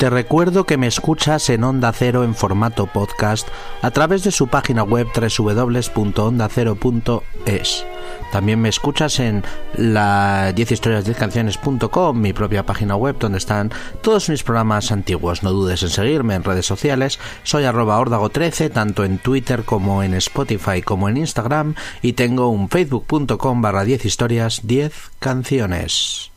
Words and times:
Te 0.00 0.08
recuerdo 0.08 0.64
que 0.64 0.78
me 0.78 0.86
escuchas 0.86 1.50
en 1.50 1.62
Onda 1.62 1.92
Cero 1.92 2.24
en 2.24 2.34
formato 2.34 2.86
podcast 2.86 3.46
a 3.82 3.90
través 3.90 4.24
de 4.24 4.30
su 4.30 4.48
página 4.48 4.82
web 4.82 5.06
www.ondacero.es. 5.14 7.84
También 8.32 8.62
me 8.62 8.70
escuchas 8.70 9.20
en 9.20 9.44
la 9.74 10.54
10historias10canciones.com, 10.54 12.18
mi 12.18 12.32
propia 12.32 12.64
página 12.64 12.96
web 12.96 13.18
donde 13.18 13.36
están 13.36 13.70
todos 14.00 14.30
mis 14.30 14.42
programas 14.42 14.90
antiguos. 14.90 15.42
No 15.42 15.52
dudes 15.52 15.82
en 15.82 15.90
seguirme 15.90 16.34
en 16.34 16.44
redes 16.44 16.64
sociales. 16.64 17.18
Soy 17.42 17.64
arroba 17.64 18.02
13 18.30 18.70
tanto 18.70 19.04
en 19.04 19.18
Twitter 19.18 19.64
como 19.64 20.02
en 20.02 20.14
Spotify 20.14 20.80
como 20.80 21.10
en 21.10 21.18
Instagram 21.18 21.74
y 22.00 22.14
tengo 22.14 22.48
un 22.48 22.70
facebook.com 22.70 23.60
barra 23.60 23.84
10 23.84 24.06
historias 24.06 24.60
10 24.62 24.94
canciones. 25.18 26.30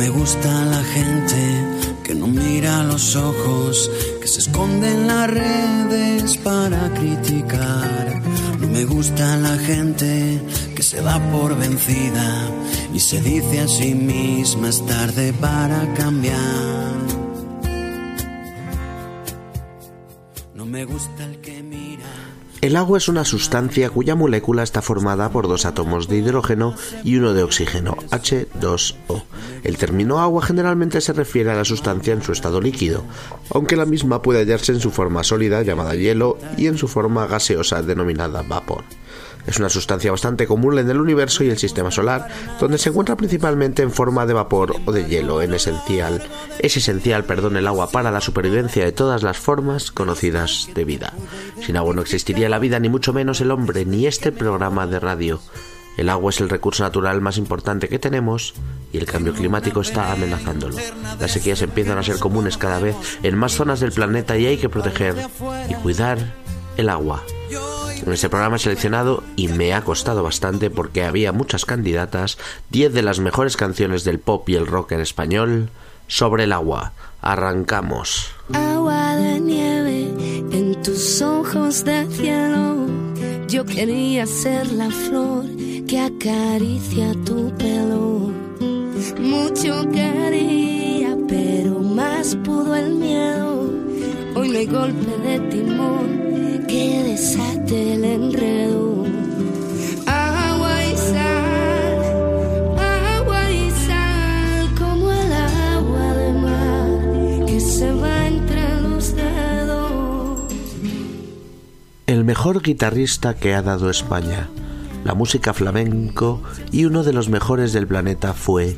Me 0.00 0.08
gusta 0.08 0.64
la 0.64 0.82
gente 0.82 1.42
que 2.02 2.14
no 2.14 2.26
mira 2.26 2.82
los 2.84 3.16
ojos, 3.16 3.90
que 4.18 4.26
se 4.26 4.38
esconde 4.38 4.88
en 4.90 5.06
las 5.06 5.28
redes 5.28 6.38
para 6.38 6.88
criticar. 6.94 8.22
No 8.60 8.66
me 8.68 8.86
gusta 8.86 9.36
la 9.36 9.58
gente 9.58 10.40
que 10.74 10.82
se 10.82 11.02
da 11.02 11.20
por 11.30 11.54
vencida 11.54 12.48
y 12.94 12.98
se 12.98 13.20
dice 13.20 13.60
a 13.60 13.68
sí 13.68 13.94
misma 13.94 14.70
es 14.70 14.86
tarde 14.86 15.34
para 15.34 15.92
cambiar. 15.92 17.19
Me 20.80 20.86
gusta 20.86 21.26
el 21.26 21.36
que 21.42 21.60
el 22.62 22.76
agua 22.76 22.98
es 22.98 23.08
una 23.08 23.24
sustancia 23.24 23.88
cuya 23.88 24.14
molécula 24.14 24.62
está 24.62 24.82
formada 24.82 25.30
por 25.30 25.48
dos 25.48 25.64
átomos 25.64 26.08
de 26.08 26.18
hidrógeno 26.18 26.74
y 27.04 27.16
uno 27.16 27.32
de 27.32 27.42
oxígeno, 27.42 27.96
H2O. 28.10 29.22
El 29.64 29.78
término 29.78 30.20
agua 30.20 30.42
generalmente 30.42 31.00
se 31.00 31.14
refiere 31.14 31.50
a 31.50 31.54
la 31.54 31.64
sustancia 31.64 32.12
en 32.12 32.22
su 32.22 32.32
estado 32.32 32.60
líquido, 32.60 33.02
aunque 33.50 33.76
la 33.76 33.86
misma 33.86 34.20
puede 34.20 34.40
hallarse 34.40 34.72
en 34.72 34.80
su 34.80 34.90
forma 34.90 35.24
sólida 35.24 35.62
llamada 35.62 35.94
hielo 35.94 36.36
y 36.58 36.66
en 36.66 36.76
su 36.76 36.86
forma 36.86 37.26
gaseosa 37.26 37.82
denominada 37.82 38.42
vapor. 38.42 38.84
Es 39.50 39.58
una 39.58 39.68
sustancia 39.68 40.12
bastante 40.12 40.46
común 40.46 40.78
en 40.78 40.88
el 40.88 41.00
universo 41.00 41.42
y 41.42 41.50
el 41.50 41.58
sistema 41.58 41.90
solar, 41.90 42.28
donde 42.60 42.78
se 42.78 42.90
encuentra 42.90 43.16
principalmente 43.16 43.82
en 43.82 43.90
forma 43.90 44.24
de 44.24 44.32
vapor 44.32 44.76
o 44.86 44.92
de 44.92 45.06
hielo. 45.06 45.42
En 45.42 45.52
esencial, 45.52 46.22
es 46.60 46.76
esencial, 46.76 47.24
perdón, 47.24 47.56
el 47.56 47.66
agua 47.66 47.90
para 47.90 48.12
la 48.12 48.20
supervivencia 48.20 48.84
de 48.84 48.92
todas 48.92 49.24
las 49.24 49.38
formas 49.38 49.90
conocidas 49.90 50.70
de 50.72 50.84
vida. 50.84 51.14
Sin 51.66 51.76
agua 51.76 51.92
no 51.94 52.00
existiría 52.00 52.48
la 52.48 52.60
vida, 52.60 52.78
ni 52.78 52.88
mucho 52.88 53.12
menos 53.12 53.40
el 53.40 53.50
hombre, 53.50 53.84
ni 53.84 54.06
este 54.06 54.30
programa 54.30 54.86
de 54.86 55.00
radio. 55.00 55.40
El 55.96 56.10
agua 56.10 56.30
es 56.30 56.40
el 56.40 56.48
recurso 56.48 56.84
natural 56.84 57.20
más 57.20 57.36
importante 57.36 57.88
que 57.88 57.98
tenemos 57.98 58.54
y 58.92 58.98
el 58.98 59.06
cambio 59.06 59.34
climático 59.34 59.80
está 59.80 60.12
amenazándolo. 60.12 60.76
Las 61.18 61.32
sequías 61.32 61.60
empiezan 61.62 61.98
a 61.98 62.04
ser 62.04 62.20
comunes 62.20 62.56
cada 62.56 62.78
vez 62.78 62.94
en 63.24 63.36
más 63.36 63.52
zonas 63.52 63.80
del 63.80 63.90
planeta 63.90 64.38
y 64.38 64.46
hay 64.46 64.58
que 64.58 64.68
proteger 64.68 65.16
y 65.68 65.74
cuidar 65.74 66.18
el 66.76 66.88
agua. 66.88 67.22
En 68.04 68.12
este 68.12 68.30
programa 68.30 68.56
he 68.56 68.58
seleccionado, 68.58 69.22
y 69.36 69.48
me 69.48 69.74
ha 69.74 69.84
costado 69.84 70.22
bastante 70.22 70.70
porque 70.70 71.04
había 71.04 71.32
muchas 71.32 71.64
candidatas, 71.66 72.38
10 72.70 72.94
de 72.94 73.02
las 73.02 73.20
mejores 73.20 73.56
canciones 73.56 74.04
del 74.04 74.18
pop 74.18 74.48
y 74.48 74.54
el 74.54 74.66
rock 74.66 74.92
en 74.92 75.00
español 75.00 75.68
sobre 76.06 76.44
el 76.44 76.52
agua. 76.52 76.92
Arrancamos. 77.20 78.30
Agua 78.54 79.16
de 79.16 79.40
nieve 79.40 80.14
en 80.52 80.82
tus 80.82 81.20
ojos 81.20 81.84
de 81.84 82.06
cielo. 82.06 82.86
Yo 83.48 83.66
quería 83.66 84.26
ser 84.26 84.72
la 84.72 84.90
flor 84.90 85.44
que 85.86 86.00
acaricia 86.00 87.12
tu 87.24 87.52
pelo. 87.58 88.30
Mucho 89.18 89.88
quería, 89.90 91.16
pero 91.28 91.80
más 91.80 92.36
pudo 92.44 92.74
el 92.74 92.94
miedo. 92.94 93.89
Hoy 94.50 94.66
me 94.66 94.72
golpe 94.72 95.16
de 95.18 95.38
timón 95.48 96.66
que 96.66 97.04
desate 97.04 97.94
el 97.94 98.04
enredo. 98.04 99.04
Agua 100.06 100.86
y 100.86 100.96
sal, 100.96 102.76
agua 102.76 103.50
y 103.52 103.70
sal, 103.70 104.74
como 104.76 105.12
el 105.12 105.32
agua 105.32 106.14
de 106.14 106.32
mar 106.32 107.46
que 107.46 107.60
se 107.60 107.92
va 107.92 108.26
entre 108.26 108.80
los 108.80 109.14
dedos. 109.14 110.52
El 112.08 112.24
mejor 112.24 112.60
guitarrista 112.60 113.34
que 113.34 113.54
ha 113.54 113.62
dado 113.62 113.88
España, 113.88 114.48
la 115.04 115.14
música 115.14 115.54
flamenco 115.54 116.42
y 116.72 116.86
uno 116.86 117.04
de 117.04 117.12
los 117.12 117.28
mejores 117.28 117.72
del 117.72 117.86
planeta 117.86 118.34
fue 118.34 118.76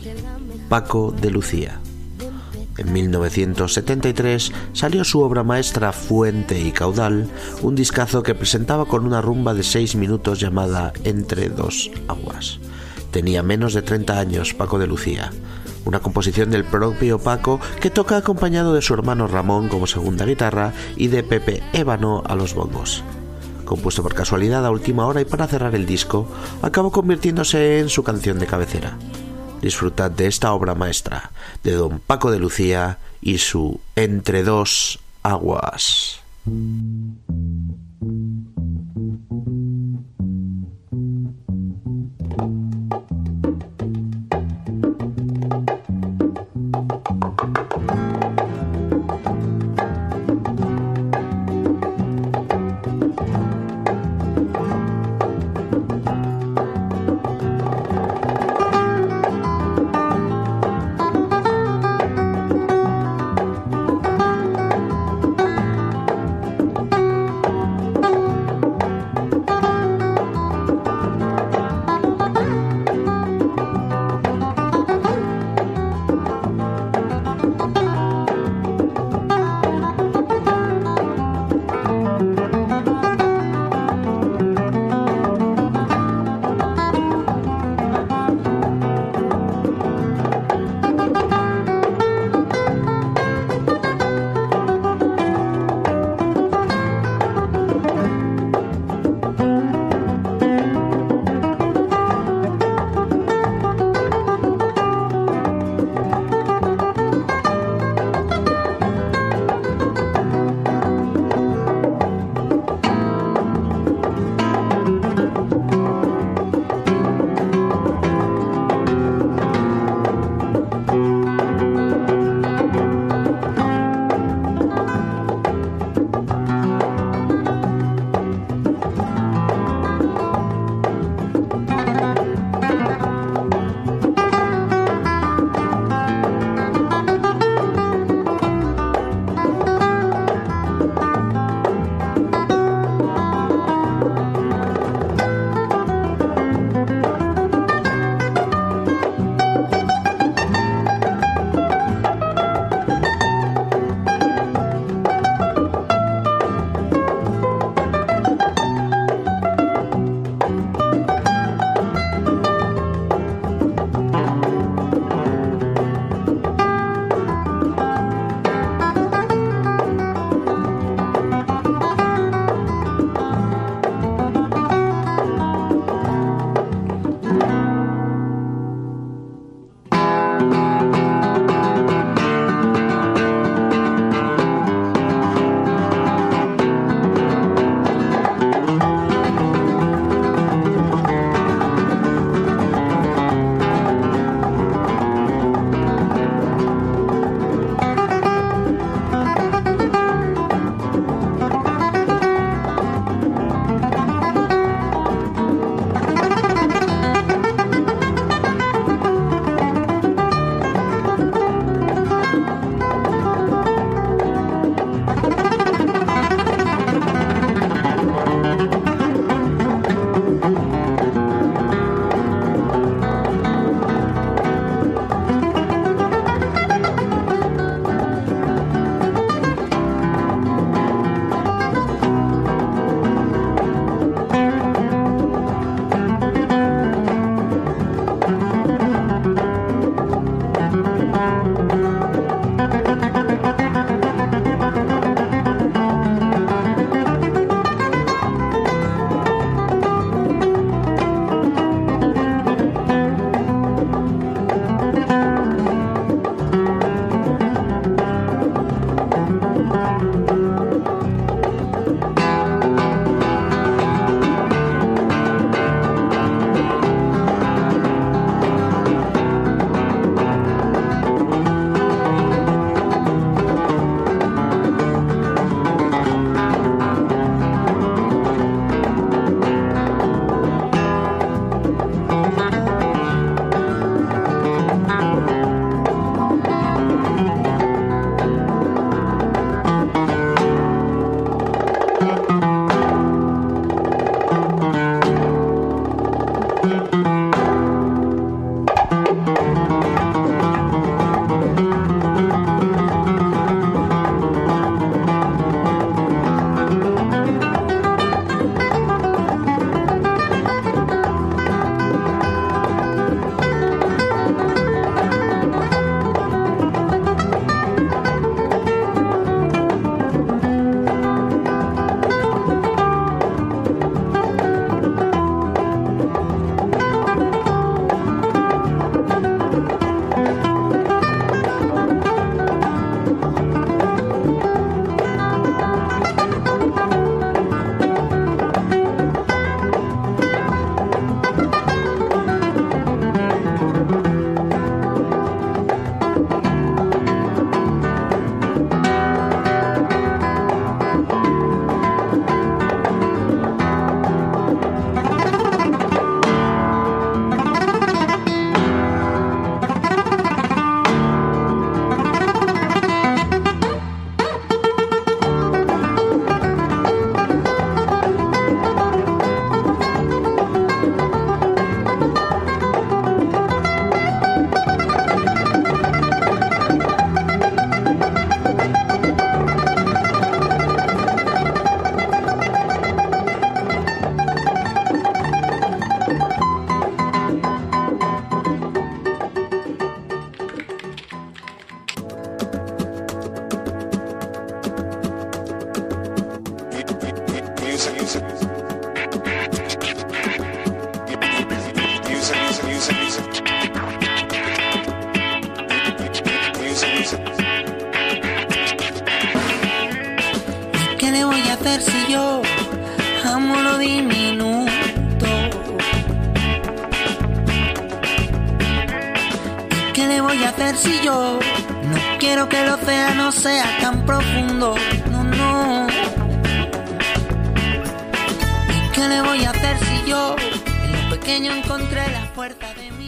Paco 0.69 1.15
de 1.19 1.31
Lucía. 1.31 1.82
En 2.79 2.93
1973 2.93 4.51
salió 4.73 5.05
su 5.05 5.21
obra 5.21 5.43
maestra 5.43 5.93
Fuente 5.93 6.59
y 6.59 6.73
Caudal, 6.73 7.29
un 7.61 7.75
discazo 7.75 8.23
que 8.23 8.35
presentaba 8.35 8.87
con 8.87 9.05
una 9.05 9.21
rumba 9.21 9.53
de 9.53 9.63
seis 9.63 9.95
minutos 9.95 10.41
llamada 10.41 10.93
Entre 11.05 11.51
dos 11.51 11.91
aguas. 12.09 12.61
Tenía 13.11 13.43
menos 13.43 13.75
de 13.75 13.83
30 13.83 14.19
años 14.19 14.55
Paco 14.55 14.79
de 14.79 14.87
Lucía, 14.87 15.31
una 15.85 16.01
composición 16.01 16.51
del 16.51 16.65
propio 16.65 17.19
Paco 17.19 17.61
que 17.81 17.91
toca 17.91 18.17
acompañado 18.17 18.73
de 18.73 18.81
su 18.81 18.95
hermano 18.95 19.27
Ramón 19.27 19.69
como 19.69 19.87
segunda 19.87 20.25
guitarra 20.25 20.73
y 20.97 21.09
de 21.09 21.23
Pepe 21.23 21.63
Ébano 21.75 22.23
a 22.27 22.35
los 22.35 22.55
bongos. 22.55 23.05
Compuesto 23.67 24.03
por 24.03 24.15
casualidad 24.15 24.65
a 24.65 24.71
última 24.71 25.07
hora 25.07 25.21
y 25.21 25.27
para 25.27 25.47
cerrar 25.47 25.75
el 25.75 25.85
disco, 25.85 26.27
acabó 26.63 26.91
convirtiéndose 26.91 27.81
en 27.81 27.91
su 27.91 28.03
canción 28.03 28.39
de 28.39 28.47
cabecera 28.47 28.97
disfrutad 29.63 30.11
de 30.11 30.27
esta 30.27 30.53
obra 30.53 30.75
maestra 30.75 31.31
de 31.65 31.73
don 31.73 32.01
Paco 32.01 32.31
de 32.31 32.39
Lucía 32.39 32.99
y 33.23 33.39
su 33.39 33.81
Entre 33.97 34.43
dos 34.43 34.99
aguas. 35.23 36.21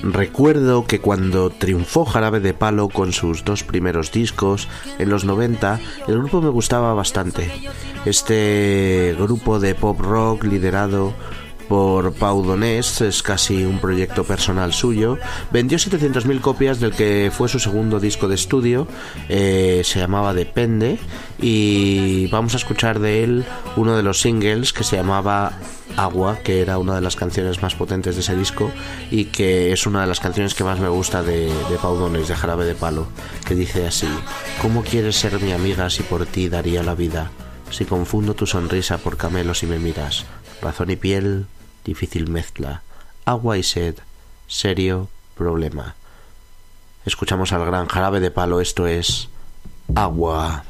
Recuerdo 0.02 0.84
que 0.84 1.00
cuando 1.00 1.50
triunfó 1.50 2.04
Jarabe 2.04 2.40
de 2.40 2.54
Palo 2.54 2.88
con 2.88 3.12
sus 3.12 3.44
dos 3.44 3.64
primeros 3.64 4.12
discos 4.12 4.68
en 4.98 5.08
los 5.08 5.24
90, 5.24 5.80
el 6.08 6.18
grupo 6.18 6.40
me 6.40 6.50
gustaba 6.50 6.94
bastante. 6.94 7.50
Este 8.04 9.16
grupo 9.18 9.60
de 9.60 9.74
pop 9.74 9.98
rock 10.00 10.44
liderado 10.44 11.14
por 11.68 12.12
Pau 12.12 12.44
Donés, 12.44 13.00
es 13.00 13.22
casi 13.22 13.64
un 13.64 13.78
proyecto 13.78 14.24
personal 14.24 14.72
suyo. 14.72 15.18
Vendió 15.50 15.78
700.000 15.78 16.40
copias 16.40 16.80
del 16.80 16.92
que 16.92 17.30
fue 17.32 17.48
su 17.48 17.58
segundo 17.58 18.00
disco 18.00 18.28
de 18.28 18.34
estudio, 18.34 18.86
eh, 19.28 19.82
se 19.84 19.98
llamaba 19.98 20.34
Depende, 20.34 20.98
y 21.40 22.26
vamos 22.28 22.54
a 22.54 22.58
escuchar 22.58 22.98
de 22.98 23.24
él 23.24 23.44
uno 23.76 23.96
de 23.96 24.02
los 24.02 24.20
singles 24.20 24.72
que 24.72 24.84
se 24.84 24.96
llamaba 24.96 25.52
Agua, 25.96 26.38
que 26.42 26.60
era 26.60 26.78
una 26.78 26.94
de 26.94 27.00
las 27.00 27.16
canciones 27.16 27.62
más 27.62 27.74
potentes 27.74 28.14
de 28.16 28.20
ese 28.20 28.36
disco 28.36 28.70
y 29.10 29.26
que 29.26 29.72
es 29.72 29.86
una 29.86 30.02
de 30.02 30.06
las 30.06 30.20
canciones 30.20 30.54
que 30.54 30.64
más 30.64 30.80
me 30.80 30.88
gusta 30.88 31.22
de, 31.22 31.46
de 31.46 31.78
Pau 31.80 31.96
Donés, 31.96 32.28
de 32.28 32.34
Jarabe 32.34 32.64
de 32.64 32.74
Palo, 32.74 33.06
que 33.46 33.54
dice 33.54 33.86
así, 33.86 34.08
¿cómo 34.60 34.82
quieres 34.82 35.16
ser 35.16 35.40
mi 35.40 35.52
amiga 35.52 35.90
si 35.90 36.02
por 36.02 36.26
ti 36.26 36.48
daría 36.48 36.82
la 36.82 36.94
vida? 36.94 37.30
Si 37.70 37.84
confundo 37.84 38.34
tu 38.34 38.46
sonrisa 38.46 38.98
por 38.98 39.16
camelos 39.16 39.62
y 39.62 39.66
me 39.66 39.78
miras, 39.78 40.24
razón 40.60 40.90
y 40.90 40.96
piel, 40.96 41.46
difícil 41.84 42.28
mezcla, 42.28 42.82
agua 43.24 43.58
y 43.58 43.62
sed, 43.62 43.96
serio 44.46 45.08
problema. 45.36 45.94
Escuchamos 47.04 47.52
al 47.52 47.66
gran 47.66 47.86
jarabe 47.86 48.20
de 48.20 48.30
palo, 48.30 48.60
esto 48.60 48.86
es 48.86 49.28
agua. 49.94 50.64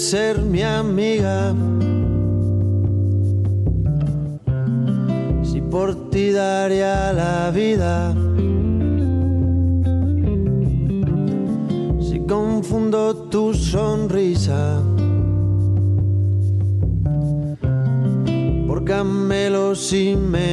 Ser 0.00 0.38
mi 0.40 0.62
amiga. 0.62 1.54
Si 5.42 5.60
por 5.60 6.10
ti 6.10 6.30
daría 6.30 7.12
la 7.12 7.50
vida. 7.50 8.14
Si 12.00 12.18
confundo 12.26 13.28
tu 13.30 13.52
sonrisa. 13.52 14.82
Por 18.66 18.84
camelo 18.84 19.74
si 19.74 20.16
me 20.16 20.49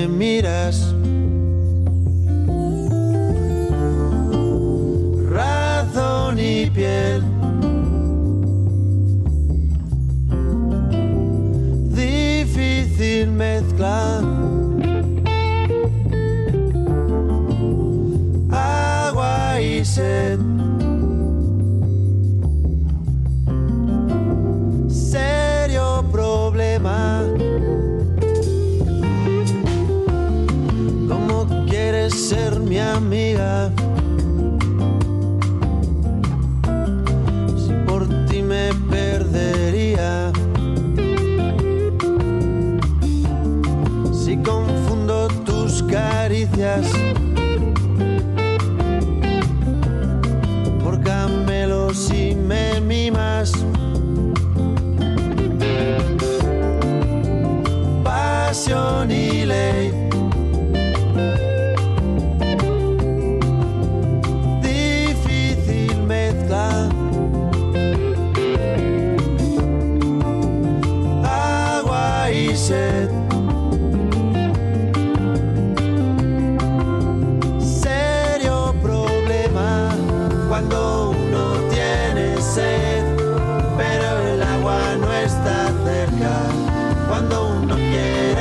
Cuando 87.08 87.48
uno 87.48 87.76
quiere 87.76 88.37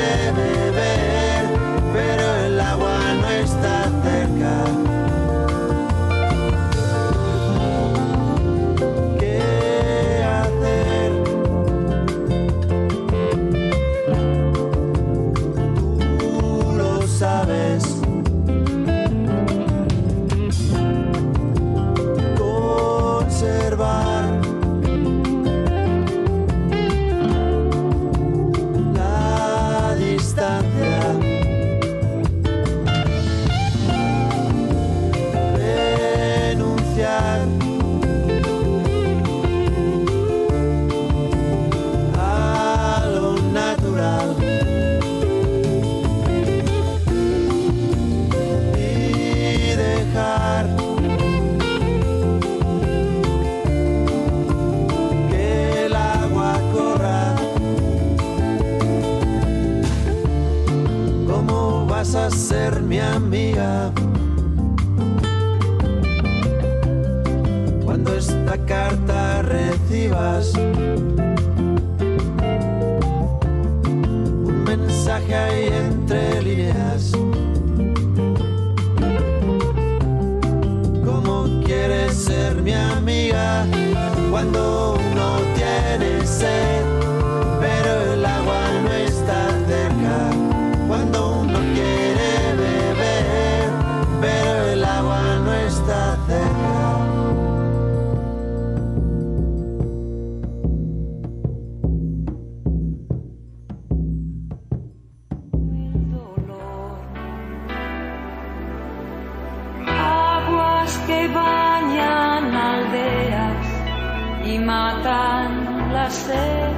matan 114.67 115.93
la 115.93 116.11
sed 116.11 116.75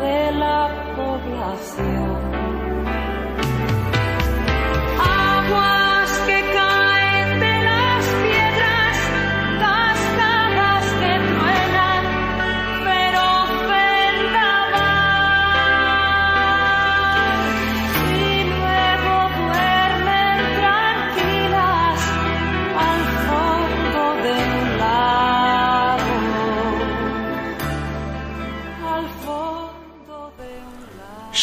de 0.00 0.32
la 0.42 0.68
población. 0.96 2.35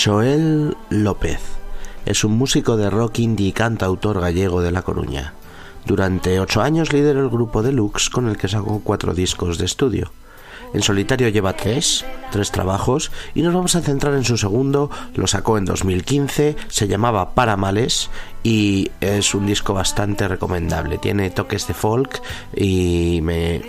Joel 0.04 0.76
López 0.90 1.40
es 2.06 2.26
un 2.26 2.34
músico 2.34 2.76
de 2.76 2.90
rock 2.90 3.20
indie 3.20 3.48
y 3.48 3.52
cantautor 3.54 4.20
gallego 4.20 4.62
de 4.62 4.72
La 4.72 4.82
Coruña. 4.82 5.34
Durante 5.86 6.42
ocho 6.42 6.62
años 6.62 6.92
lideró 6.92 7.22
el 7.22 7.30
grupo 7.30 7.64
Deluxe 7.64 8.10
con 8.10 8.28
el 8.28 8.36
que 8.36 8.50
sacó 8.50 8.82
cuatro 8.84 9.14
discos 9.14 9.58
de 9.58 9.66
estudio. 9.66 10.12
En 10.74 10.82
solitario 10.82 11.30
lleva 11.30 11.54
tres, 11.54 12.04
tres 12.32 12.52
trabajos, 12.52 13.12
y 13.34 13.44
nos 13.44 13.54
vamos 13.54 13.76
a 13.76 13.82
centrar 13.82 14.16
en 14.16 14.26
su 14.26 14.38
segundo, 14.38 14.90
lo 15.16 15.26
sacó 15.26 15.58
en 15.58 15.64
2015, 15.64 16.58
se 16.68 16.88
llamaba 16.90 17.34
Paramales 17.34 18.10
y 18.44 18.92
es 19.00 19.34
un 19.34 19.46
disco 19.46 19.74
bastante 19.74 20.28
recomendable. 20.28 20.98
Tiene 20.98 21.30
toques 21.30 21.66
de 21.68 21.76
folk 21.76 22.22
y 22.54 23.22
me, 23.24 23.62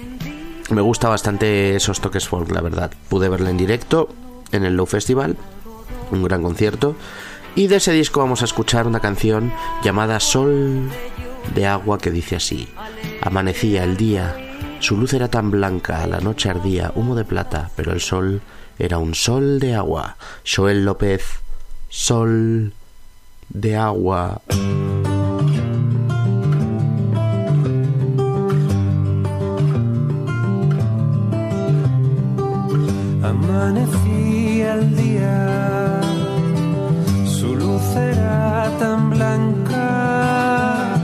me 0.71 0.81
gusta 0.81 1.09
bastante 1.09 1.77
esos 1.77 2.01
toques 2.01 2.27
folk, 2.27 2.51
la 2.51 2.61
verdad. 2.61 2.91
Pude 3.09 3.29
verla 3.29 3.51
en 3.51 3.57
directo 3.57 4.09
en 4.51 4.65
el 4.65 4.77
Low 4.77 4.87
Festival, 4.87 5.37
un 6.11 6.23
gran 6.23 6.43
concierto. 6.43 6.97
Y 7.55 7.69
de 7.69 7.77
ese 7.77 7.93
disco 7.93 8.21
vamos 8.21 8.43
a 8.43 8.47
escuchar 8.47 8.87
una 8.87 9.01
canción 9.01 9.53
llamada 9.83 10.21
Sol 10.21 10.91
de 11.55 11.67
agua 11.67 11.99
que 11.99 12.11
dice 12.11 12.37
así. 12.37 12.69
Amanecía 13.23 13.85
el 13.85 13.97
día, 13.97 14.37
su 14.81 14.97
luz 14.97 15.15
era 15.15 15.29
tan 15.29 15.51
blanca, 15.51 16.07
la 16.07 16.21
noche 16.21 16.51
ardía, 16.51 16.93
humo 16.95 17.15
de 17.15 17.25
plata, 17.25 17.71
pero 17.77 17.93
el 17.93 18.01
sol 18.01 18.43
era 18.79 18.99
un 18.99 19.15
sol 19.15 19.59
de 19.61 19.75
agua. 19.75 20.17
Joel 20.45 20.85
López, 20.85 21.23
Sol 21.89 22.73
de 23.49 23.77
agua. 23.77 24.43
Amanecía 33.23 34.75
el 34.75 34.97
día, 34.97 35.54
era 37.97 38.71
tan 38.79 39.11
blanca, 39.11 40.97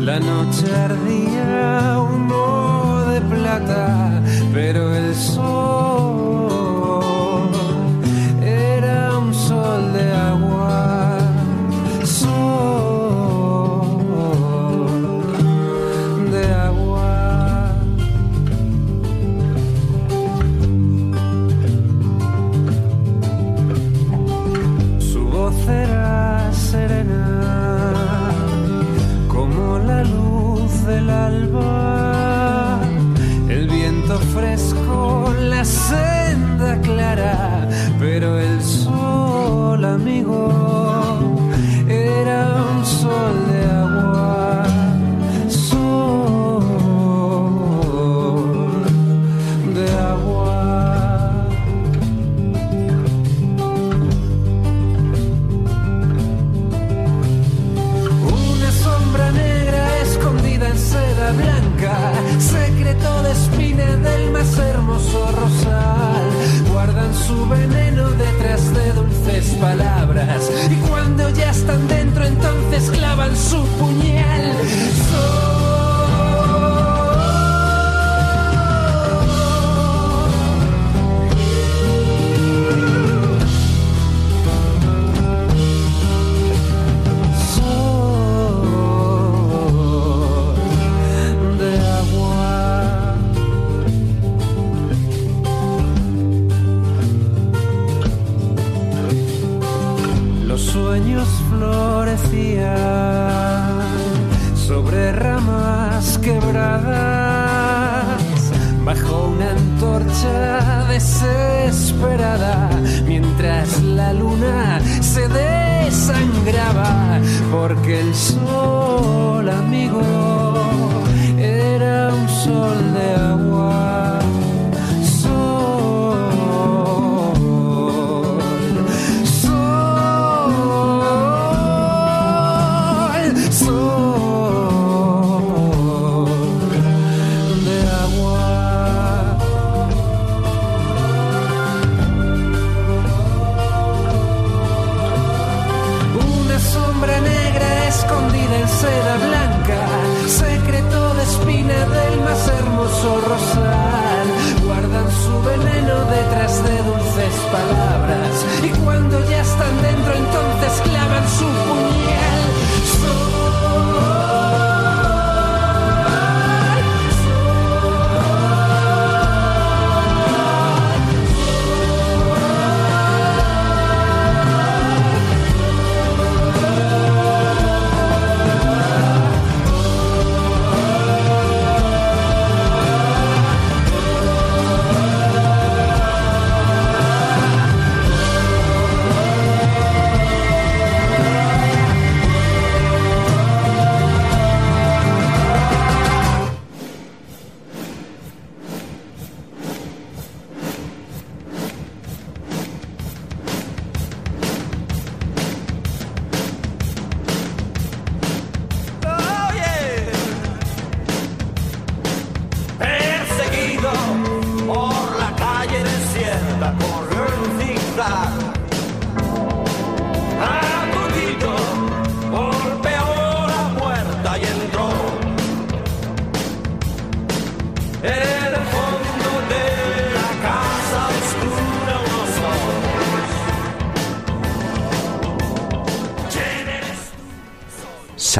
la 0.00 0.18
noche 0.20 0.66
ardía 0.88 1.98
humo 2.00 3.04
de 3.10 3.20
plata, 3.22 4.22
pero 4.52 4.94
el 4.94 5.14
sol 5.14 5.35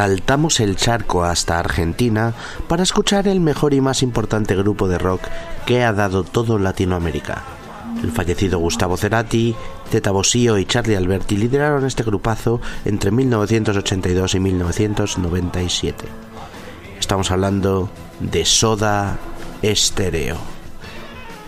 Saltamos 0.07 0.61
el 0.61 0.77
charco 0.77 1.25
hasta 1.25 1.59
Argentina 1.59 2.33
para 2.69 2.85
escuchar 2.85 3.27
el 3.27 3.41
mejor 3.41 3.75
y 3.75 3.81
más 3.81 4.05
importante 4.05 4.55
grupo 4.55 4.87
de 4.87 4.99
rock 4.99 5.23
que 5.67 5.83
ha 5.83 5.93
dado 5.93 6.23
todo 6.23 6.61
Latinoamérica. 6.61 7.43
El 8.05 8.13
fallecido 8.13 8.61
Gustavo 8.61 8.97
Cerati, 8.97 9.57
Teta 9.91 10.13
Bosio 10.13 10.59
y 10.59 10.65
Charlie 10.65 10.95
Alberti 10.95 11.37
lideraron 11.37 11.85
este 11.85 12.05
grupazo 12.05 12.61
entre 12.85 13.11
1982 13.11 14.37
y 14.37 14.39
1997. 14.39 16.05
Estamos 17.01 17.33
hablando 17.33 17.91
de 18.21 18.45
Soda 18.45 19.19
Estéreo. 19.61 20.56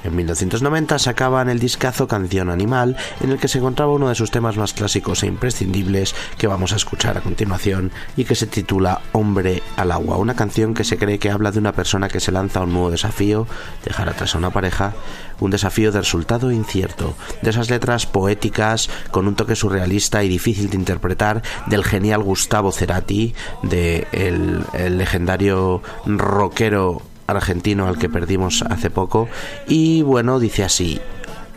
En 0.09 0.17
1990 0.17 0.99
sacaban 0.99 1.51
el 1.51 1.59
discazo 1.59 2.09
Canción 2.09 2.49
Animal, 2.49 2.97
en 3.21 3.31
el 3.31 3.39
que 3.39 3.47
se 3.47 3.59
encontraba 3.59 3.93
uno 3.93 4.09
de 4.09 4.15
sus 4.15 4.31
temas 4.31 4.57
más 4.57 4.73
clásicos 4.73 5.23
e 5.23 5.27
imprescindibles 5.27 6.15
que 6.39 6.47
vamos 6.47 6.73
a 6.73 6.77
escuchar 6.77 7.19
a 7.19 7.21
continuación 7.21 7.93
y 8.17 8.25
que 8.25 8.35
se 8.35 8.47
titula 8.47 9.03
Hombre 9.13 9.63
al 9.77 9.93
agua, 9.93 10.17
una 10.17 10.35
canción 10.35 10.73
que 10.73 10.85
se 10.85 10.97
cree 10.97 11.19
que 11.19 11.31
habla 11.31 11.51
de 11.51 11.59
una 11.59 11.73
persona 11.73 12.09
que 12.09 12.21
se 12.21 12.33
lanza 12.33 12.61
a 12.61 12.63
un 12.63 12.73
nuevo 12.73 12.91
desafío, 12.91 13.47
dejar 13.85 14.09
atrás 14.09 14.35
a 14.35 14.39
una 14.39 14.49
pareja, 14.49 14.95
un 15.41 15.51
desafío 15.51 15.93
de 15.93 15.99
resultado 15.99 16.51
incierto, 16.53 17.15
de 17.43 17.51
esas 17.51 17.69
letras 17.69 18.07
poéticas 18.07 18.89
con 19.11 19.29
un 19.29 19.37
toque 19.37 19.57
surrealista 19.57 20.25
y 20.25 20.29
difícil 20.31 20.71
de 20.71 20.77
interpretar 20.77 21.43
del 21.67 21.85
genial 21.85 22.23
Gustavo 22.23 22.73
Cerati, 22.73 23.35
de 23.63 24.07
el, 24.13 24.65
legendario 24.97 25.83
rockero 26.07 27.03
argentino 27.29 27.87
al 27.87 27.99
que 27.99 28.09
perdimos 28.09 28.63
hace 28.63 28.91
poco. 28.91 29.29
Y 29.69 30.03
bueno 30.03 30.41
dice 30.41 30.65
así 30.65 31.01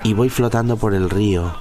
y 0.03 0.13
voy 0.13 0.29
flotando 0.29 0.77
por 0.77 0.93
el 0.93 1.09
río 1.09 1.53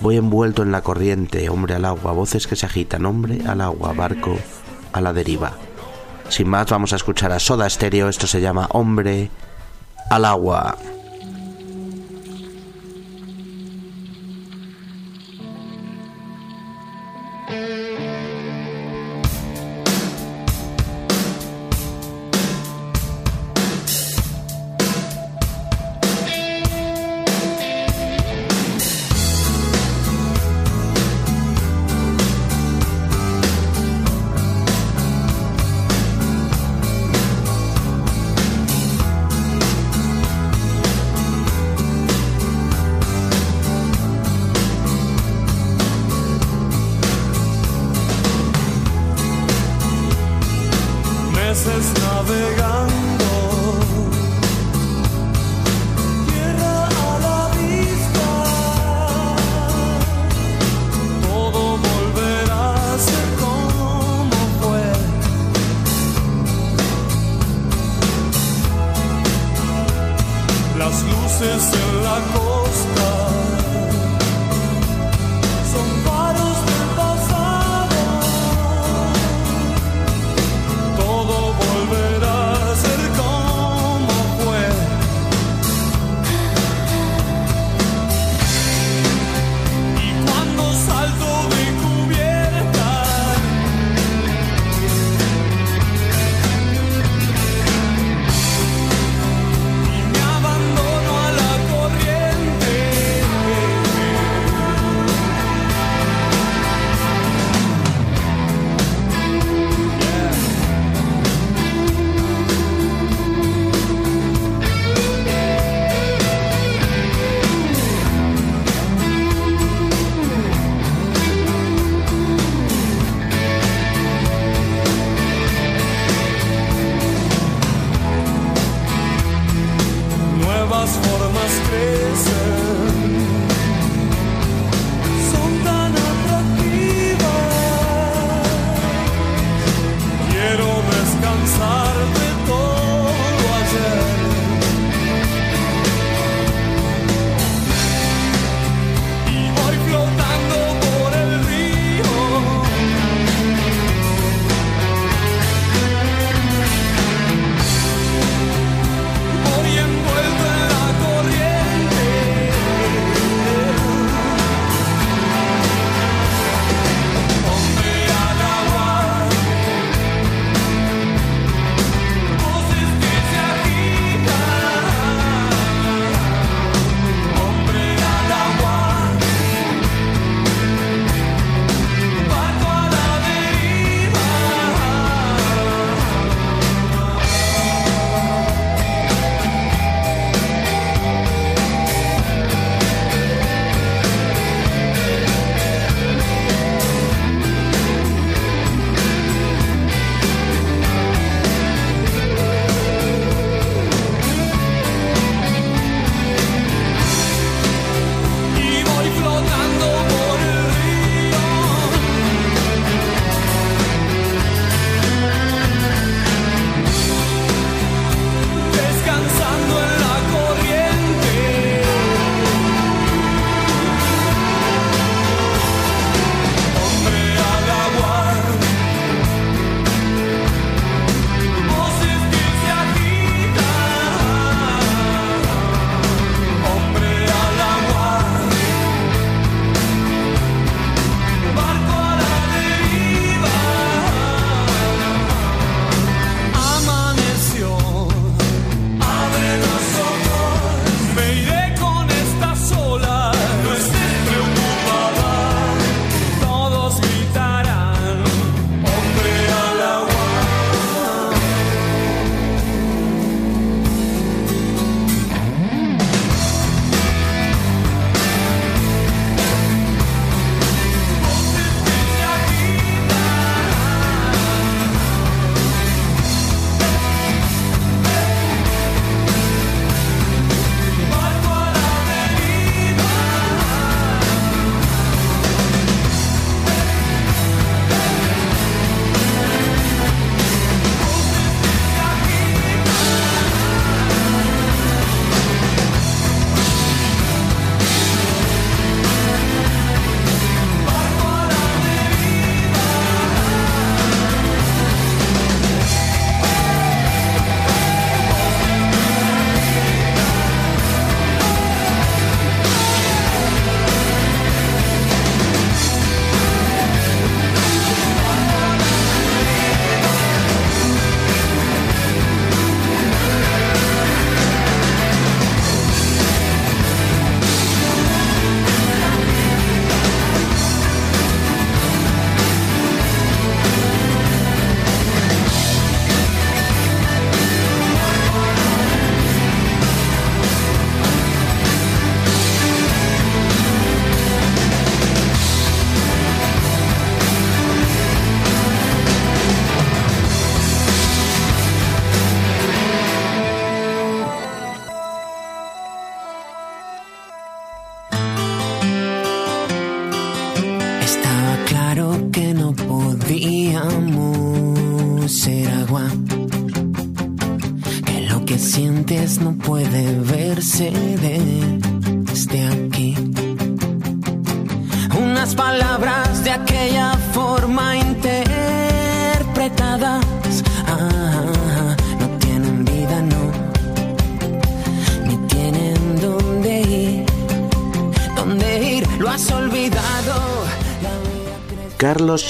voy 0.00 0.16
envuelto 0.16 0.62
en 0.62 0.70
la 0.70 0.82
corriente 0.82 1.48
hombre 1.48 1.74
al 1.74 1.84
agua 1.84 2.12
voces 2.12 2.46
que 2.46 2.56
se 2.56 2.66
agitan 2.66 3.06
hombre 3.06 3.40
al 3.46 3.60
agua 3.60 3.92
barco 3.92 4.36
a 4.92 5.00
la 5.00 5.12
deriva 5.12 5.52
sin 6.28 6.48
más 6.48 6.68
vamos 6.70 6.92
a 6.92 6.96
escuchar 6.96 7.32
a 7.32 7.40
Soda 7.40 7.68
Stereo 7.68 8.08
esto 8.08 8.26
se 8.26 8.40
llama 8.40 8.68
hombre 8.70 9.30
al 10.10 10.24
agua 10.24 10.76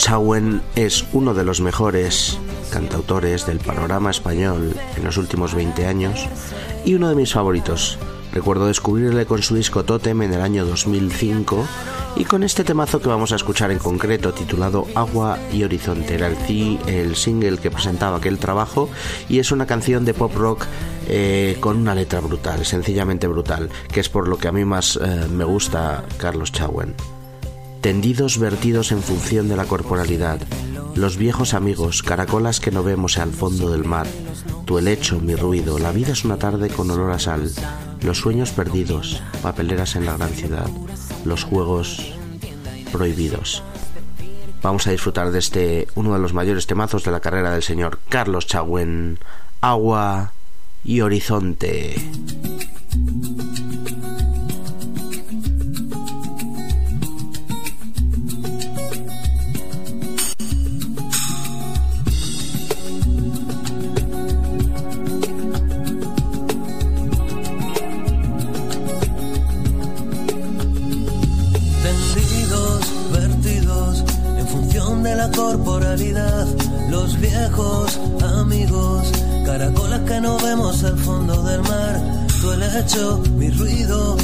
Chauen 0.08 0.62
es 0.74 1.04
uno 1.12 1.34
de 1.34 1.44
los 1.44 1.60
mejores 1.60 2.38
cantautores 2.72 3.44
del 3.44 3.58
panorama 3.58 4.10
español 4.10 4.74
en 4.96 5.04
los 5.04 5.18
últimos 5.18 5.54
20 5.54 5.84
años 5.86 6.26
y 6.86 6.94
uno 6.94 7.10
de 7.10 7.14
mis 7.14 7.34
favoritos. 7.34 7.98
Recuerdo 8.32 8.68
descubrirle 8.68 9.26
con 9.26 9.42
su 9.42 9.54
disco 9.54 9.84
Totem 9.84 10.22
en 10.22 10.32
el 10.32 10.40
año 10.40 10.64
2005 10.64 11.62
y 12.16 12.24
con 12.24 12.42
este 12.42 12.64
temazo 12.64 13.02
que 13.02 13.08
vamos 13.10 13.32
a 13.32 13.36
escuchar 13.36 13.70
en 13.70 13.78
concreto 13.78 14.32
titulado 14.32 14.86
Agua 14.94 15.38
y 15.52 15.62
Horizonte. 15.62 16.14
Era 16.14 16.28
el, 16.28 16.78
el 16.86 17.14
single 17.14 17.58
que 17.58 17.70
presentaba 17.70 18.16
aquel 18.16 18.38
trabajo 18.38 18.88
y 19.28 19.40
es 19.40 19.52
una 19.52 19.66
canción 19.66 20.06
de 20.06 20.14
pop 20.14 20.34
rock 20.34 20.64
eh, 21.06 21.58
con 21.60 21.76
una 21.76 21.94
letra 21.94 22.20
brutal, 22.20 22.64
sencillamente 22.64 23.26
brutal, 23.26 23.68
que 23.92 24.00
es 24.00 24.08
por 24.08 24.26
lo 24.26 24.38
que 24.38 24.48
a 24.48 24.52
mí 24.52 24.64
más 24.64 24.98
eh, 25.02 25.26
me 25.30 25.44
gusta 25.44 26.02
Carlos 26.16 26.50
Chauen 26.50 26.94
tendidos 27.80 28.38
vertidos 28.38 28.92
en 28.92 29.02
función 29.02 29.48
de 29.48 29.56
la 29.56 29.64
corporalidad, 29.64 30.40
los 30.94 31.16
viejos 31.16 31.54
amigos, 31.54 32.02
caracolas 32.02 32.60
que 32.60 32.70
no 32.70 32.82
vemos 32.82 33.18
al 33.18 33.32
fondo 33.32 33.70
del 33.70 33.84
mar, 33.84 34.06
tu 34.64 34.78
helecho, 34.78 35.20
mi 35.20 35.36
ruido, 35.36 35.78
la 35.78 35.92
vida 35.92 36.12
es 36.12 36.24
una 36.24 36.38
tarde 36.38 36.68
con 36.68 36.90
olor 36.90 37.12
a 37.12 37.18
sal, 37.18 37.50
los 38.02 38.18
sueños 38.18 38.50
perdidos, 38.50 39.22
papeleras 39.42 39.96
en 39.96 40.06
la 40.06 40.16
gran 40.16 40.30
ciudad, 40.30 40.68
los 41.24 41.44
juegos 41.44 42.12
prohibidos. 42.92 43.62
Vamos 44.60 44.86
a 44.86 44.90
disfrutar 44.90 45.30
de 45.30 45.38
este, 45.38 45.86
uno 45.94 46.12
de 46.12 46.18
los 46.18 46.34
mayores 46.34 46.66
temazos 46.66 47.04
de 47.04 47.12
la 47.12 47.20
carrera 47.20 47.52
del 47.52 47.62
señor 47.62 48.00
Carlos 48.08 48.46
Chagüen, 48.46 49.20
Agua 49.60 50.32
y 50.84 51.00
Horizonte. 51.00 51.94
No 80.28 80.36
vemos 80.38 80.84
al 80.84 80.98
fondo 80.98 81.42
del 81.42 81.62
mar, 81.62 81.96
tu 82.40 82.52
helecho, 82.52 83.22
mi 83.38 83.48
ruido, 83.50 84.16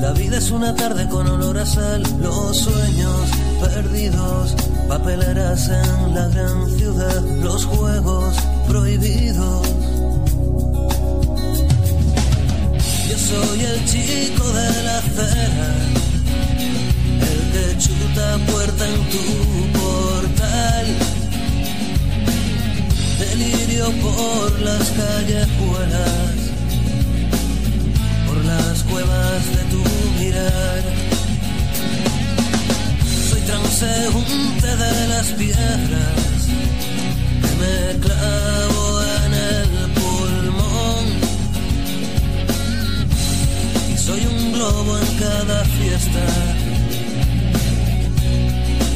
la 0.00 0.10
vida 0.12 0.38
es 0.38 0.50
una 0.50 0.74
tarde 0.74 1.08
con 1.08 1.24
olor 1.28 1.56
a 1.56 1.64
sal, 1.64 2.02
los 2.20 2.56
sueños 2.56 3.20
perdidos, 3.60 4.56
papeleras 4.88 5.68
en 5.68 6.14
la 6.16 6.26
gran 6.28 6.68
ciudad, 6.76 7.20
los 7.42 7.64
juegos 7.64 8.34
prohibidos. 8.66 9.68
Yo 13.08 13.18
soy 13.30 13.60
el 13.72 13.84
chico 13.84 14.44
de 14.58 14.82
la 14.86 14.98
acera, 14.98 15.70
el 17.30 17.40
que 17.52 17.78
chuta 17.78 18.26
puerta 18.50 18.84
en 18.88 19.00
tu 19.12 19.78
portal 19.78 21.11
delirio 23.36 23.86
por 24.02 24.60
las 24.60 24.90
callejuelas, 24.90 26.34
por 28.26 28.44
las 28.44 28.82
cuevas 28.84 29.42
de 29.56 29.62
tu 29.72 29.82
mirar. 30.18 30.82
Soy 33.30 33.40
transeúnte 33.40 34.76
de 34.84 35.08
las 35.08 35.26
piedras 35.40 36.40
que 37.42 37.52
me 37.62 38.00
clavo 38.00 39.02
en 39.24 39.32
el 39.50 39.90
pulmón. 39.98 41.04
Y 43.92 43.96
soy 43.96 44.26
un 44.26 44.52
globo 44.52 44.98
en 44.98 45.18
cada 45.18 45.64
fiesta. 45.64 46.24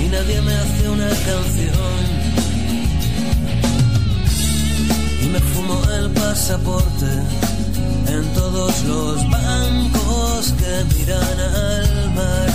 Y 0.05 0.09
nadie 0.09 0.41
me 0.43 0.55
hace 0.55 0.89
una 0.89 1.09
canción 1.09 2.16
me 5.29 5.41
fumo 5.41 5.81
el 5.99 6.11
pasaporte 6.11 7.07
en 8.09 8.25
todos 8.35 8.85
los 8.85 9.31
bancos 9.31 10.55
que 10.59 10.95
miran 10.95 11.41
al 11.41 12.15
mar 12.15 12.49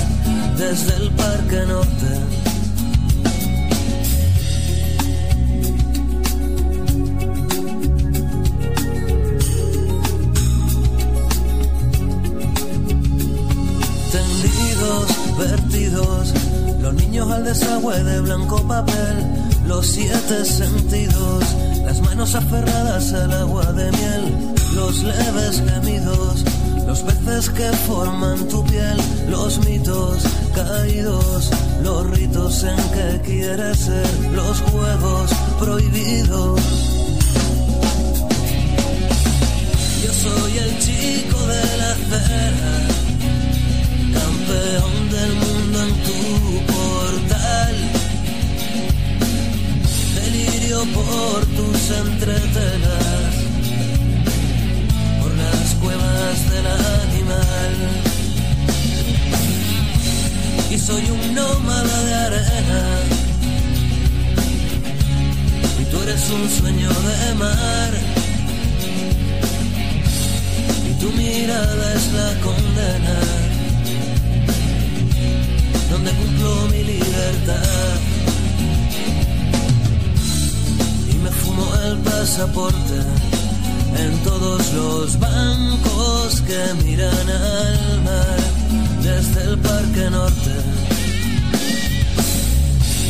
desde 0.58 0.96
el 0.98 1.12
Parque 1.12 1.60
Norte. 1.68 2.12
Tendidos, 14.12 15.38
vertidos, 15.38 16.34
los 16.82 16.94
niños 16.94 17.32
al 17.32 17.44
desagüe 17.44 18.04
de 18.04 18.22
blanco 18.22 18.62
papel, 18.68 19.26
los 19.68 19.88
siete 19.88 20.46
sentidos 20.46 21.44
las 21.92 22.02
manos 22.04 22.36
aferradas 22.36 23.12
al 23.12 23.34
agua 23.34 23.66
de 23.74 23.92
miel, 23.92 24.56
los 24.76 25.04
leves 25.04 25.62
gemidos, 25.68 26.46
los 26.88 27.00
peces 27.02 27.50
que 27.50 27.70
forman 27.86 28.48
tu 28.48 28.64
piel, 28.64 28.98
los 29.28 29.60
mitos 29.66 30.24
caídos, 30.56 31.52
los 31.84 32.10
ritos 32.12 32.64
en 32.64 32.78
que 32.96 33.22
quieres 33.26 33.78
ser, 33.78 34.10
los 34.32 34.62
juegos 34.62 35.32
prohibidos. 35.60 36.62
Yo 40.04 40.14
soy 40.14 40.58
el 40.60 40.80
chico 40.80 41.40
de 41.54 41.78
la 41.78 41.92
acera, 41.92 42.74
campeón 44.14 45.10
del 45.10 45.34
mundo 45.44 45.78
en 45.88 45.94
tu 46.08 46.74
portal 46.74 48.01
por 50.86 51.46
tus 51.46 51.92
entretelas, 51.92 53.34
por 55.22 55.32
las 55.36 55.74
cuevas 55.76 56.50
del 56.50 56.68
animal. 56.68 57.74
Y 60.72 60.78
soy 60.80 61.04
un 61.10 61.36
nómada 61.36 62.04
de 62.04 62.14
arena, 62.14 62.84
y 65.80 65.86
tú 65.86 66.02
eres 66.02 66.30
un 66.30 66.50
sueño 66.50 66.90
de 66.90 67.36
mar. 67.36 67.94
Y 70.90 70.94
tu 71.00 71.12
mirada 71.12 71.94
es 71.94 72.14
la 72.14 72.42
condena, 72.42 73.20
donde 75.92 76.12
cumplo 76.12 76.68
mi 76.72 76.84
libertad. 76.84 78.11
Fumo 81.52 81.76
el 81.86 81.98
pasaporte 82.00 82.98
en 84.04 84.18
todos 84.24 84.74
los 84.74 85.20
bancos 85.20 86.42
que 86.42 86.84
miran 86.84 87.30
al 87.30 88.02
mar 88.02 88.40
desde 89.02 89.44
el 89.50 89.58
Parque 89.60 90.10
Norte. 90.10 90.54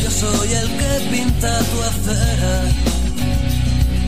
Yo 0.04 0.12
soy 0.12 0.54
el 0.54 0.68
que 0.80 0.94
pinta 1.12 1.60
tu 1.70 1.78
acera, 1.92 2.56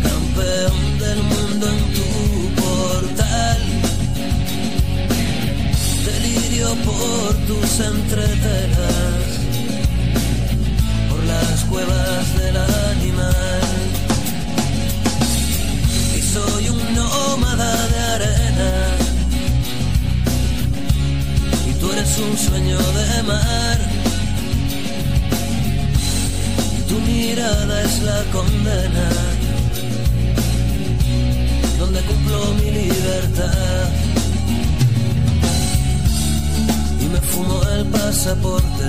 campeón 0.03 0.99
del 0.99 1.23
mundo 1.23 1.67
en 1.75 1.93
tu 1.97 2.61
portal. 2.61 3.57
Delirio 6.05 6.67
por 6.87 7.33
tus 7.47 7.79
entretelas, 7.79 9.25
por 11.09 11.23
las 11.23 11.63
cuevas 11.65 12.37
del 12.37 12.57
animal 12.57 13.82
soy 16.33 16.69
un 16.69 16.81
nómada 16.95 17.71
de 17.91 17.99
arena. 18.15 18.71
Y 21.69 21.73
tú 21.79 21.91
eres 21.91 22.17
un 22.17 22.37
sueño 22.37 22.77
de 22.99 23.23
mar. 23.23 23.77
Tu 26.89 26.95
mirada 27.11 27.81
es 27.81 28.01
la 28.09 28.19
condena. 28.35 29.07
Donde 31.79 31.99
cumplo 32.01 32.37
mi 32.59 32.69
libertad. 32.81 33.89
Y 37.03 37.05
me 37.13 37.21
fumo 37.31 37.61
el 37.75 37.85
pasaporte 37.85 38.87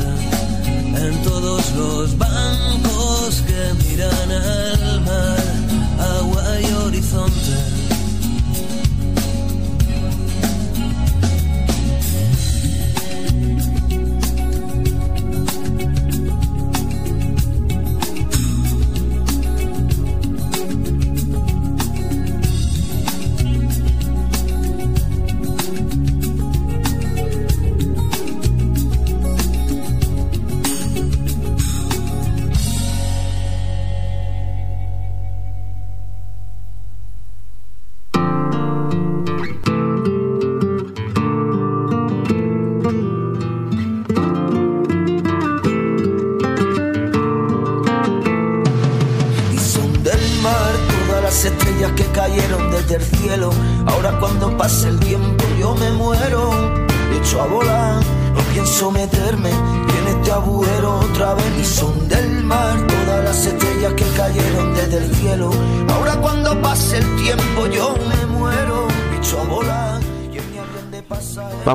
en 1.06 1.22
todos 1.22 1.62
los 1.72 2.16
bancos 2.16 3.42
que 3.46 3.60
miran 3.84 4.30
al 4.30 5.00
mar, 5.00 5.44
agua 6.04 6.60
y 6.60 6.72
horizonte. 6.72 7.73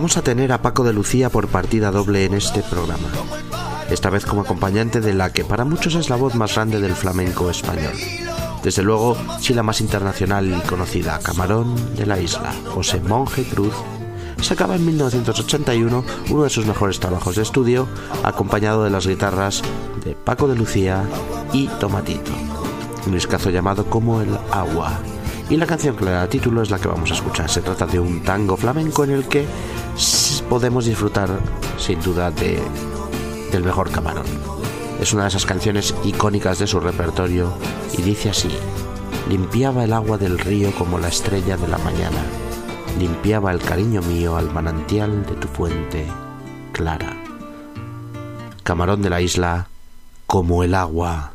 Vamos 0.09 0.17
a 0.17 0.23
tener 0.23 0.51
a 0.51 0.63
Paco 0.63 0.83
de 0.83 0.91
Lucía 0.91 1.29
por 1.29 1.49
partida 1.49 1.91
doble 1.91 2.25
en 2.25 2.33
este 2.33 2.63
programa. 2.63 3.07
Esta 3.91 4.09
vez 4.09 4.25
como 4.25 4.41
acompañante 4.41 5.01
de 5.01 5.13
la 5.13 5.31
que 5.31 5.45
para 5.45 5.65
muchos 5.65 5.93
es 5.93 6.09
la 6.09 6.15
voz 6.15 6.33
más 6.33 6.55
grande 6.55 6.81
del 6.81 6.95
flamenco 6.95 7.47
español. 7.51 7.93
Desde 8.63 8.81
luego, 8.81 9.15
sí 9.39 9.53
la 9.53 9.61
más 9.61 9.81
internacional 9.81 10.47
y 10.47 10.67
conocida, 10.67 11.19
Camarón 11.19 11.95
de 11.95 12.07
la 12.07 12.19
Isla, 12.19 12.51
José 12.73 13.01
Monje 13.01 13.43
Cruz, 13.43 13.75
sacaba 14.41 14.77
en 14.77 14.87
1981 14.87 16.03
uno 16.31 16.43
de 16.43 16.49
sus 16.49 16.65
mejores 16.65 16.99
trabajos 16.99 17.35
de 17.35 17.43
estudio, 17.43 17.87
acompañado 18.23 18.83
de 18.83 18.89
las 18.89 19.05
guitarras 19.05 19.61
de 20.03 20.15
Paco 20.15 20.47
de 20.47 20.55
Lucía 20.55 21.03
y 21.53 21.67
Tomatito. 21.79 22.31
Un 23.05 23.13
discazo 23.13 23.51
llamado 23.51 23.85
Como 23.85 24.21
el 24.21 24.35
agua. 24.49 25.01
Y 25.51 25.57
la 25.57 25.65
canción 25.67 25.95
que 25.95 26.05
le 26.05 26.11
da 26.11 26.27
título 26.27 26.63
es 26.63 26.69
la 26.69 26.79
que 26.79 26.87
vamos 26.87 27.09
a 27.09 27.15
escuchar. 27.15 27.49
Se 27.49 27.61
trata 27.61 27.87
de 27.87 27.99
un 27.99 28.21
tango 28.21 28.55
flamenco 28.55 29.03
en 29.03 29.11
el 29.11 29.27
que 29.27 29.47
podemos 30.49 30.85
disfrutar 30.85 31.39
sin 31.77 32.01
duda 32.01 32.31
de, 32.31 32.59
del 33.51 33.63
mejor 33.63 33.91
camarón. 33.91 34.25
Es 34.99 35.13
una 35.13 35.23
de 35.23 35.29
esas 35.29 35.45
canciones 35.45 35.95
icónicas 36.03 36.59
de 36.59 36.67
su 36.67 36.79
repertorio 36.79 37.53
y 37.97 38.01
dice 38.01 38.31
así, 38.31 38.49
limpiaba 39.29 39.83
el 39.83 39.93
agua 39.93 40.17
del 40.17 40.39
río 40.39 40.71
como 40.77 40.97
la 40.97 41.07
estrella 41.07 41.55
de 41.55 41.67
la 41.67 41.77
mañana, 41.77 42.21
limpiaba 42.99 43.51
el 43.51 43.59
cariño 43.59 44.01
mío 44.01 44.35
al 44.35 44.51
manantial 44.51 45.25
de 45.25 45.35
tu 45.35 45.47
fuente 45.47 46.07
clara. 46.73 47.15
Camarón 48.63 49.01
de 49.01 49.09
la 49.09 49.21
isla, 49.21 49.67
como 50.25 50.63
el 50.63 50.75
agua. 50.75 51.31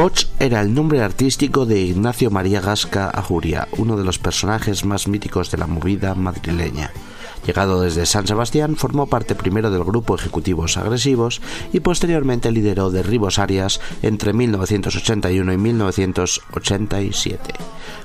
Poch 0.00 0.24
era 0.38 0.62
el 0.62 0.72
nombre 0.72 1.02
artístico 1.02 1.66
de 1.66 1.78
Ignacio 1.78 2.30
María 2.30 2.62
Gasca 2.62 3.10
Ajuria, 3.10 3.68
uno 3.76 3.98
de 3.98 4.04
los 4.04 4.18
personajes 4.18 4.86
más 4.86 5.06
míticos 5.06 5.50
de 5.50 5.58
la 5.58 5.66
movida 5.66 6.14
madrileña. 6.14 6.90
Llegado 7.46 7.82
desde 7.82 8.06
San 8.06 8.26
Sebastián, 8.26 8.76
formó 8.76 9.08
parte 9.08 9.34
primero 9.34 9.70
del 9.70 9.84
grupo 9.84 10.14
Ejecutivos 10.14 10.78
Agresivos 10.78 11.42
y 11.74 11.80
posteriormente 11.80 12.50
lideró 12.50 12.90
Derribos 12.90 13.38
Arias 13.38 13.78
entre 14.00 14.32
1981 14.32 15.52
y 15.52 15.58
1987. 15.58 17.52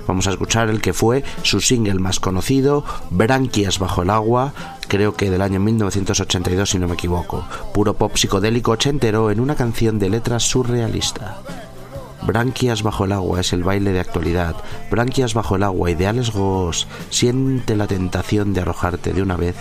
Vamos 0.06 0.26
a 0.26 0.32
escuchar 0.32 0.68
el 0.68 0.82
que 0.82 0.92
fue 0.92 1.24
su 1.44 1.62
single 1.62 1.94
más 1.94 2.20
conocido, 2.20 2.84
Branquias 3.08 3.78
bajo 3.78 4.02
el 4.02 4.10
agua, 4.10 4.52
creo 4.88 5.14
que 5.14 5.30
del 5.30 5.40
año 5.40 5.60
1982 5.60 6.68
si 6.68 6.78
no 6.78 6.88
me 6.88 6.94
equivoco, 6.94 7.46
puro 7.72 7.94
pop 7.94 8.14
psicodélico 8.16 8.72
ochentero 8.72 9.30
en 9.30 9.40
una 9.40 9.54
canción 9.54 9.98
de 9.98 10.10
letras 10.10 10.42
surrealista. 10.42 11.38
Branquias 12.22 12.82
bajo 12.82 13.04
el 13.04 13.12
agua 13.12 13.40
es 13.40 13.52
el 13.52 13.62
baile 13.62 13.92
de 13.92 14.00
actualidad. 14.00 14.56
Branquias 14.90 15.34
bajo 15.34 15.56
el 15.56 15.62
agua, 15.62 15.90
ideales 15.90 16.30
Goos. 16.30 16.88
Siente 17.10 17.76
la 17.76 17.86
tentación 17.86 18.52
de 18.52 18.62
arrojarte 18.62 19.12
de 19.12 19.22
una 19.22 19.36
vez 19.36 19.56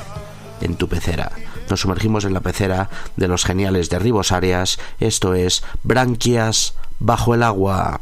en 0.61 0.75
tu 0.75 0.87
pecera. 0.87 1.31
Nos 1.69 1.81
sumergimos 1.81 2.25
en 2.25 2.33
la 2.33 2.41
pecera 2.41 2.89
de 3.15 3.27
los 3.27 3.45
geniales 3.45 3.89
de 3.89 3.99
Ribos 3.99 4.31
Arias. 4.31 4.79
Esto 4.99 5.33
es 5.33 5.63
Branquias 5.83 6.75
bajo 6.99 7.33
el 7.33 7.43
agua. 7.43 7.99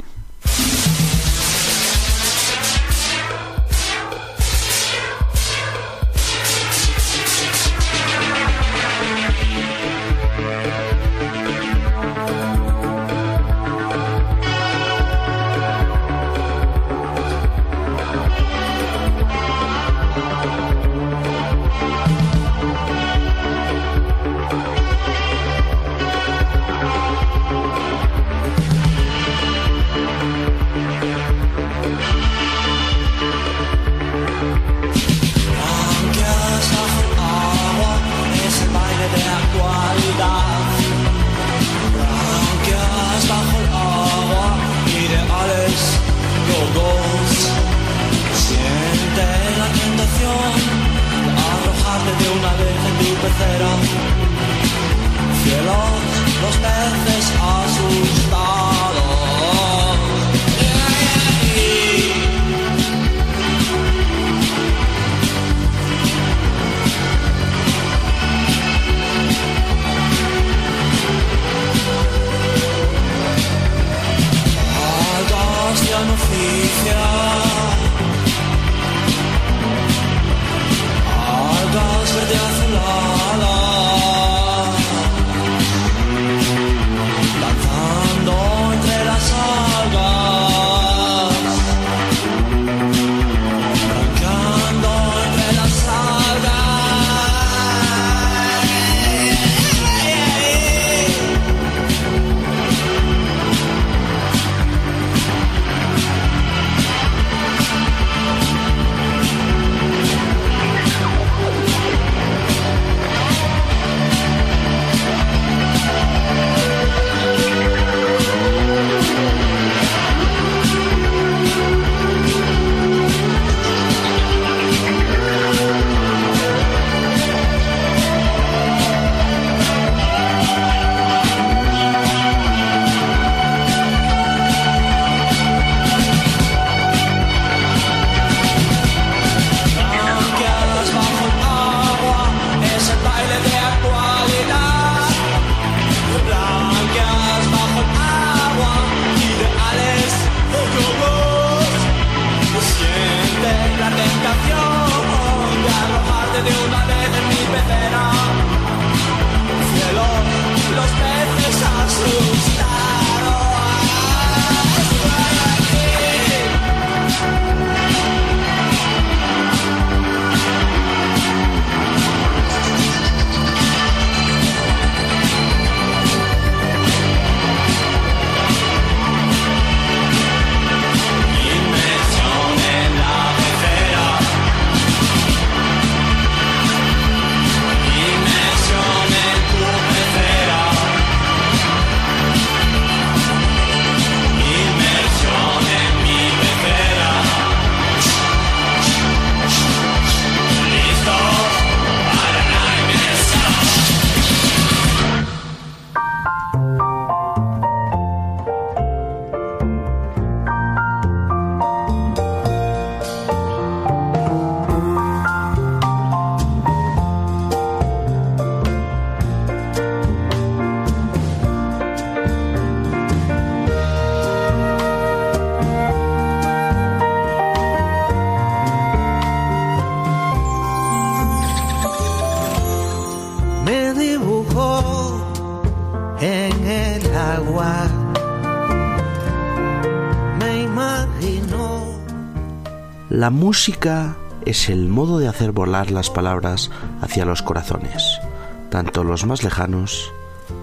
La 243.24 243.30
música 243.30 244.18
es 244.44 244.68
el 244.68 244.90
modo 244.90 245.18
de 245.18 245.28
hacer 245.28 245.52
volar 245.52 245.90
las 245.90 246.10
palabras 246.10 246.70
hacia 247.00 247.24
los 247.24 247.40
corazones, 247.40 248.20
tanto 248.68 249.02
los 249.02 249.24
más 249.24 249.42
lejanos 249.42 250.12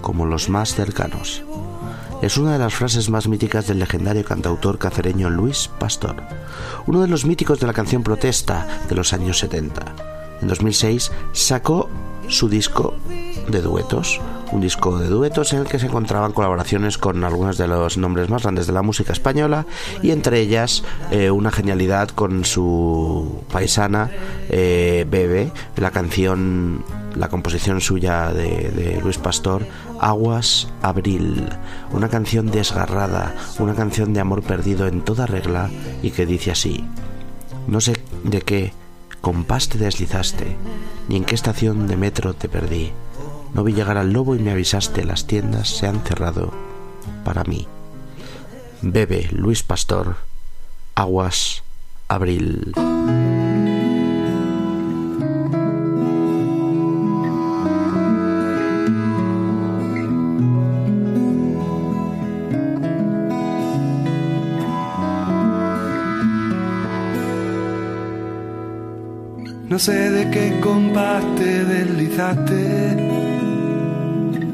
como 0.02 0.28
los 0.28 0.48
más 0.48 0.76
cercanos. 0.76 1.42
Es 2.22 2.38
una 2.38 2.54
de 2.54 2.60
las 2.60 2.76
frases 2.76 3.10
más 3.10 3.28
míticas 3.28 3.66
del 3.66 3.80
legendario 3.80 4.24
cantautor 4.24 4.78
cacereño 4.78 5.32
Luis 5.32 5.72
Pastor, 5.80 6.18
uno 6.86 7.02
de 7.02 7.08
los 7.08 7.26
míticos 7.26 7.60
de 7.60 7.66
la 7.66 7.74
canción 7.74 8.04
protesta 8.04 8.68
de 8.88 8.94
los 8.94 9.12
años 9.12 9.40
70. 9.40 9.84
En 10.44 10.48
2006 10.48 11.12
sacó 11.32 11.90
su 12.28 12.48
disco 12.48 12.94
de 13.50 13.60
duetos, 13.64 14.22
un 14.52 14.62
disco 14.62 15.00
de 15.00 15.08
duetos 15.08 15.54
en 15.54 15.60
el 15.60 15.68
que 15.68 15.80
se 15.80 15.88
encontraban 15.88 16.34
colaboraciones 16.34 16.98
con 16.98 17.24
algunos 17.24 17.58
de 17.58 17.68
los 17.68 17.98
nombres 17.98 18.30
más 18.30 18.44
grandes 18.44 18.68
de 18.68 18.74
la 18.74 18.82
música 18.82 19.14
española 19.14 19.66
y 20.02 20.12
entre 20.12 20.40
ellas 20.40 20.84
eh, 21.12 21.32
una 21.32 21.52
genialidad 21.52 22.10
con 22.10 22.46
su 22.46 23.44
paisana 23.52 24.10
eh, 24.50 25.06
Bebe, 25.10 25.52
la 25.78 25.92
canción, 25.92 26.84
la 27.16 27.30
composición 27.30 27.82
suya 27.82 28.32
de, 28.32 28.70
de 28.72 29.02
Luis 29.02 29.18
Pastor, 29.18 29.66
Aguas 30.00 30.68
Abril, 30.82 31.48
una 31.92 32.10
canción 32.10 32.52
desgarrada, 32.52 33.36
una 33.60 33.76
canción 33.76 34.14
de 34.14 34.20
amor 34.20 34.44
perdido 34.44 34.88
en 34.88 35.02
toda 35.02 35.26
regla 35.26 35.70
y 36.02 36.12
que 36.12 36.26
dice 36.26 36.52
así, 36.52 36.86
no 37.68 37.80
sé 37.80 37.94
de 38.24 38.42
qué 38.42 38.74
compás 39.22 39.70
te 39.70 39.78
deslizaste, 39.78 40.58
ni 41.08 41.18
en 41.18 41.24
qué 41.24 41.36
estación 41.36 41.88
de 41.88 41.96
metro 41.96 42.34
te 42.34 42.50
perdí. 42.50 42.92
No 43.54 43.64
vi 43.64 43.74
llegar 43.74 43.98
al 43.98 44.14
lobo 44.14 44.36
y 44.36 44.40
me 44.40 44.52
avisaste, 44.52 45.04
las 45.04 45.28
tiendas 45.28 45.70
se 45.70 45.88
han 45.88 46.02
cerrado 46.02 46.52
para 47.24 47.44
mí. 47.44 47.68
Bebe 48.82 49.30
Luis 49.32 49.64
Pastor, 49.64 50.16
Aguas 50.96 51.64
Abril. 52.08 52.74
No 69.72 69.80
sé 69.80 70.12
de 70.12 70.30
qué 70.32 70.60
compás 70.60 71.24
te 71.38 71.64
deslizaste, 71.64 73.41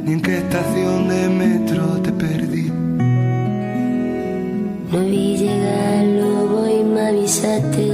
ni 0.08 0.14
en 0.14 0.22
qué 0.22 0.38
estación 0.38 1.10
de 1.10 1.30
metro 1.30 1.84
te 2.02 2.12
perdí. 2.14 2.72
No 4.92 5.00
vi 5.00 5.38
llegar 5.38 6.06
lobo 6.22 6.66
y 6.66 6.84
me 6.84 7.02
avisaste. 7.08 7.88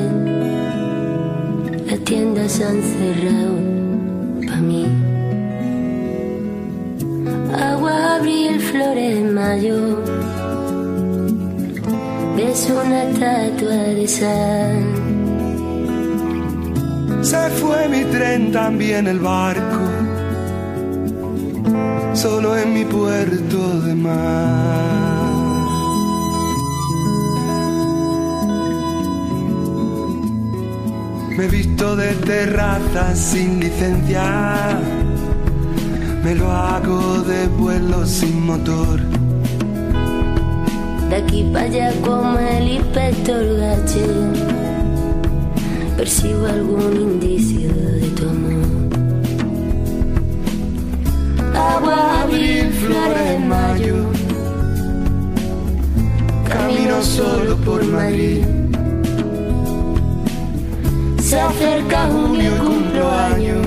Las 1.87 1.99
tiendas 2.01 2.51
se 2.51 2.63
han 2.65 2.81
cerrado 2.93 3.55
para 4.45 4.61
mí. 4.61 4.85
Agua, 7.71 8.15
abril, 8.17 8.59
flores, 8.59 9.31
mayo. 9.31 9.77
Ves 12.37 12.69
una 12.69 13.03
estatua 13.03 13.75
de 13.97 14.07
sal. 14.07 15.03
Se 17.23 17.49
fue 17.61 17.87
mi 17.87 18.03
tren, 18.11 18.51
también 18.51 19.07
el 19.07 19.19
barco, 19.19 19.52
solo 22.23 22.55
en 22.57 22.73
mi 22.73 22.85
puerto 22.85 23.81
de 23.81 23.95
mar. 23.95 25.33
Me 31.35 31.43
he 31.43 31.47
visto 31.49 31.97
de 31.97 32.13
terrazas 32.31 33.19
sin 33.19 33.59
licencia, 33.59 34.79
me 36.23 36.33
lo 36.35 36.49
hago 36.49 37.23
de 37.23 37.47
vuelo 37.47 38.05
sin 38.05 38.45
motor. 38.45 39.01
De 41.09 41.15
aquí 41.17 41.43
para 41.51 41.65
allá 41.65 41.91
como 42.05 42.39
el 42.39 42.67
inspector 42.79 43.43
Gache 43.57 44.05
percibo 45.97 46.45
algún 46.45 46.93
indicio 47.01 47.67
de 47.67 48.07
tu 48.15 48.29
amor. 48.29 48.82
Agua, 51.71 52.23
abril, 52.23 52.71
flores, 52.73 53.39
mayo. 53.39 53.95
Camino 56.47 57.01
solo 57.01 57.55
por 57.57 57.83
Madrid. 57.85 58.43
Se 61.19 61.39
acerca 61.39 62.07
junio, 62.07 62.51
cumplo 62.57 63.11
año. 63.11 63.61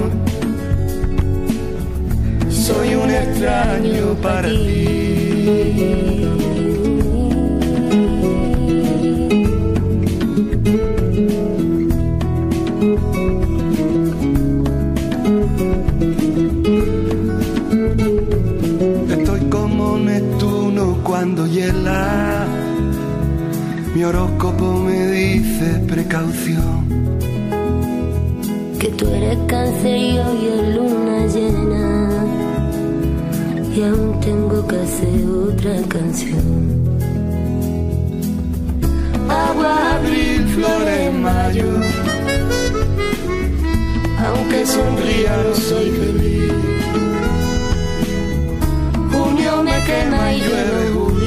Soy 2.51 2.95
un 2.95 3.11
extraño 3.11 4.15
para 4.23 4.49
ti. 4.49 6.16
Que 28.79 28.89
tú 28.97 29.07
eres 29.07 29.37
cáncer 29.49 29.97
y 29.99 30.19
hoy 30.19 30.47
es 30.47 30.75
luna 30.75 31.27
llena. 31.27 32.25
Y 33.77 33.83
aún 33.83 34.19
tengo 34.21 34.67
que 34.67 34.77
hacer 34.77 35.27
otra 35.29 35.77
canción. 35.89 36.47
Agua, 39.29 39.97
abril, 39.97 40.47
flores, 40.55 41.13
mayo. 41.13 41.71
Aunque 44.27 44.65
sonría 44.65 45.37
no 45.37 45.55
soy 45.55 45.91
feliz. 45.91 46.53
Junio 49.13 49.63
me 49.63 49.85
quema 49.85 50.33
y 50.33 50.41
llueve 50.41 50.91
julio. 50.95 51.26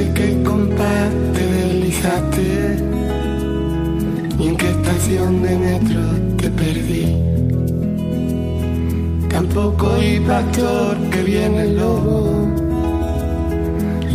De 0.00 0.12
qué 0.14 0.42
compás 0.42 1.10
te 1.34 1.46
deslizaste, 1.46 2.78
ni 4.38 4.48
en 4.48 4.56
qué 4.56 4.70
estación 4.70 5.42
de 5.42 5.58
metro 5.58 6.00
te 6.38 6.50
perdí. 6.50 7.06
Tampoco 9.28 9.86
oí 9.88 10.20
pastor 10.20 10.96
que 11.10 11.22
viene 11.22 11.62
el 11.62 11.76
lobo, 11.76 12.39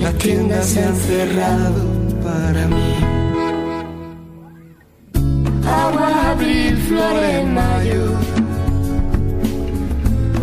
las 0.05 0.17
tiendas 0.19 0.65
se 0.67 0.83
han 0.83 0.95
cerrado 0.95 1.83
para 2.23 2.67
mí. 2.67 2.93
Agua, 5.65 6.31
abril, 6.31 6.77
flores, 6.87 7.47
mayo, 7.47 8.03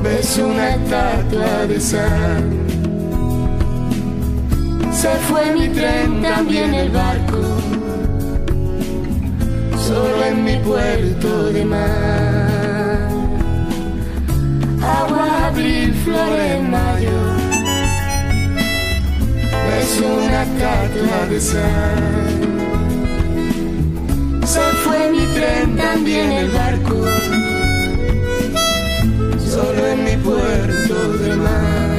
ves 0.02 0.38
una 0.38 0.70
estatua 0.74 1.66
de 1.68 1.80
sal. 1.80 2.44
Se 5.00 5.12
fue 5.28 5.44
mi 5.56 5.68
tren, 5.68 6.22
también 6.22 6.74
el 6.74 6.90
barco. 6.90 7.42
solo 9.86 10.24
en 10.30 10.44
mi 10.44 10.56
puerto 10.68 11.52
de 11.52 11.64
mar. 11.64 13.08
Agua, 14.98 15.46
abril, 15.46 15.94
flores, 16.04 16.62
mayo. 16.68 16.81
Es 19.92 20.00
una 20.00 20.42
estatua 20.44 21.26
de 21.28 21.38
sal. 21.38 22.40
Se 24.46 24.60
fue 24.82 25.10
mi 25.10 25.26
tren, 25.34 25.76
también 25.76 26.32
el 26.32 26.50
barco. 26.50 26.96
Solo 29.38 29.86
en 29.86 30.04
mi 30.04 30.16
puerto 30.16 31.18
de 31.18 31.36
mar. 31.36 31.91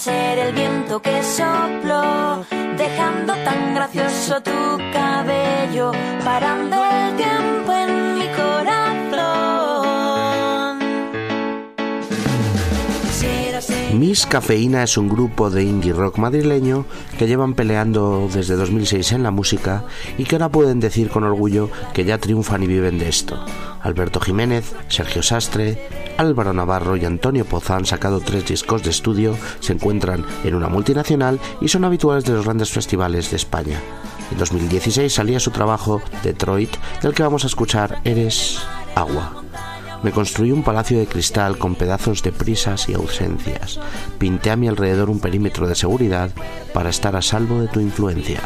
Ser 0.00 0.38
el 0.38 0.54
viento 0.54 1.02
que 1.02 1.22
sopló, 1.22 2.42
dejando 2.78 3.34
tan 3.44 3.74
gracioso 3.74 4.40
tu 4.42 4.78
cabello, 4.94 5.92
parando 6.24 6.76
el 6.86 7.16
tiempo 7.16 7.59
Miss 14.10 14.26
Cafeína 14.26 14.82
es 14.82 14.98
un 14.98 15.08
grupo 15.08 15.50
de 15.50 15.62
indie 15.62 15.92
rock 15.92 16.18
madrileño 16.18 16.84
que 17.16 17.28
llevan 17.28 17.54
peleando 17.54 18.28
desde 18.34 18.56
2006 18.56 19.12
en 19.12 19.22
la 19.22 19.30
música 19.30 19.84
y 20.18 20.24
que 20.24 20.34
ahora 20.34 20.48
pueden 20.48 20.80
decir 20.80 21.10
con 21.10 21.22
orgullo 21.22 21.70
que 21.94 22.04
ya 22.04 22.18
triunfan 22.18 22.64
y 22.64 22.66
viven 22.66 22.98
de 22.98 23.08
esto. 23.08 23.38
Alberto 23.80 24.18
Jiménez, 24.18 24.74
Sergio 24.88 25.22
Sastre, 25.22 25.88
Álvaro 26.18 26.52
Navarro 26.52 26.96
y 26.96 27.04
Antonio 27.04 27.44
Poza 27.44 27.76
han 27.76 27.86
sacado 27.86 28.18
tres 28.18 28.46
discos 28.46 28.82
de 28.82 28.90
estudio, 28.90 29.36
se 29.60 29.74
encuentran 29.74 30.26
en 30.42 30.56
una 30.56 30.68
multinacional 30.68 31.38
y 31.60 31.68
son 31.68 31.84
habituales 31.84 32.24
de 32.24 32.32
los 32.32 32.44
grandes 32.44 32.72
festivales 32.72 33.30
de 33.30 33.36
España. 33.36 33.80
En 34.32 34.38
2016 34.38 35.14
salía 35.14 35.38
su 35.38 35.52
trabajo 35.52 36.02
Detroit, 36.24 36.74
del 37.00 37.14
que 37.14 37.22
vamos 37.22 37.44
a 37.44 37.46
escuchar 37.46 38.00
Eres 38.02 38.58
Agua. 38.96 39.44
Me 40.02 40.12
construí 40.12 40.50
un 40.50 40.62
palacio 40.62 40.98
de 40.98 41.06
cristal 41.06 41.58
con 41.58 41.74
pedazos 41.74 42.22
de 42.22 42.32
prisas 42.32 42.88
y 42.88 42.94
ausencias. 42.94 43.78
Pinté 44.18 44.50
a 44.50 44.56
mi 44.56 44.66
alrededor 44.66 45.10
un 45.10 45.20
perímetro 45.20 45.68
de 45.68 45.74
seguridad 45.74 46.30
para 46.72 46.88
estar 46.88 47.16
a 47.16 47.22
salvo 47.22 47.60
de 47.60 47.68
tu 47.68 47.80
influencia. 47.80 48.40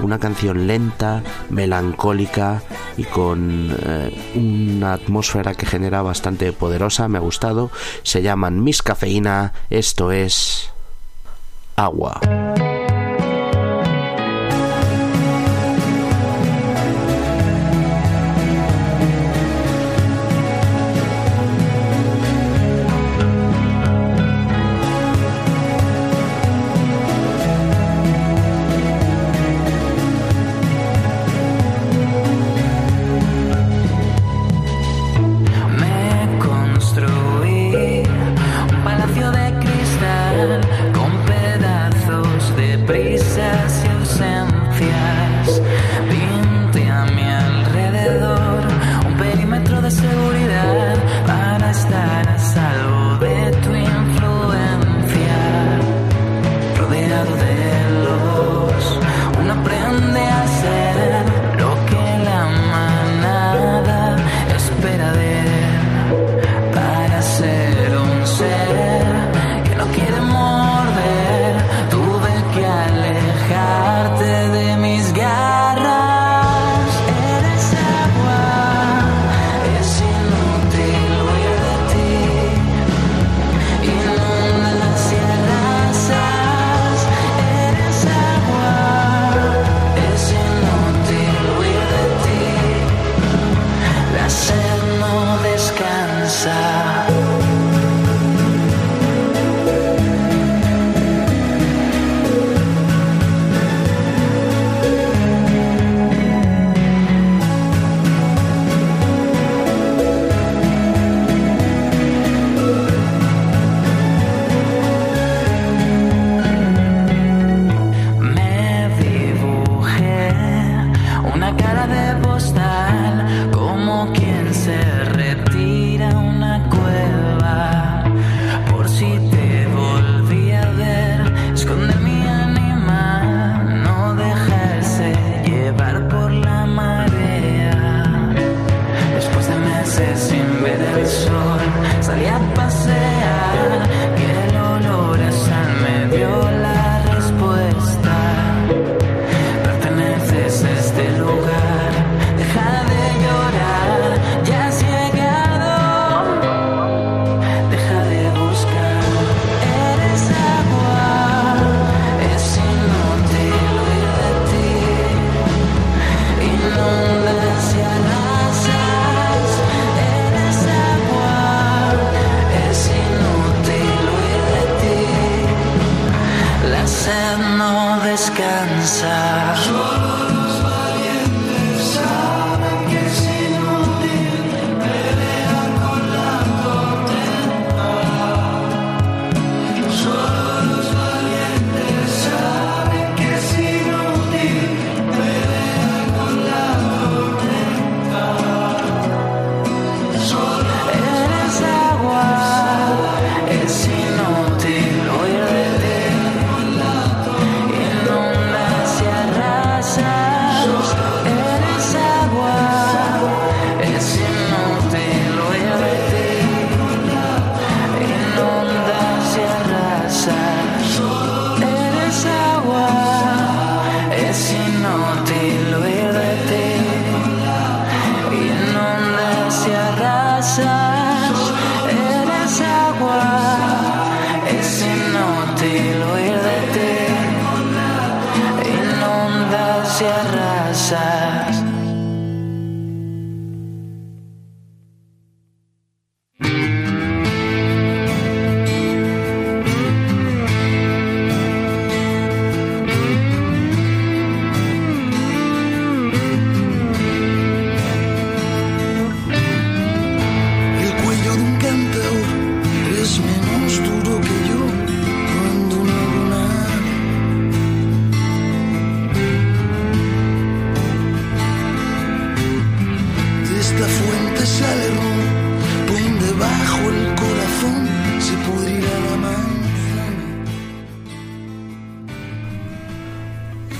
Una 0.00 0.18
canción 0.18 0.66
lenta, 0.66 1.22
melancólica 1.50 2.62
y 2.96 3.04
con 3.04 3.76
eh, 3.78 4.32
una 4.34 4.94
atmósfera 4.94 5.54
que 5.54 5.66
genera 5.66 6.02
bastante 6.02 6.52
poderosa, 6.52 7.08
me 7.08 7.18
ha 7.18 7.20
gustado. 7.22 7.70
Se 8.02 8.22
llaman 8.22 8.62
Miss 8.62 8.82
Cafeína, 8.82 9.52
esto 9.68 10.12
es 10.12 10.70
agua. 11.76 12.20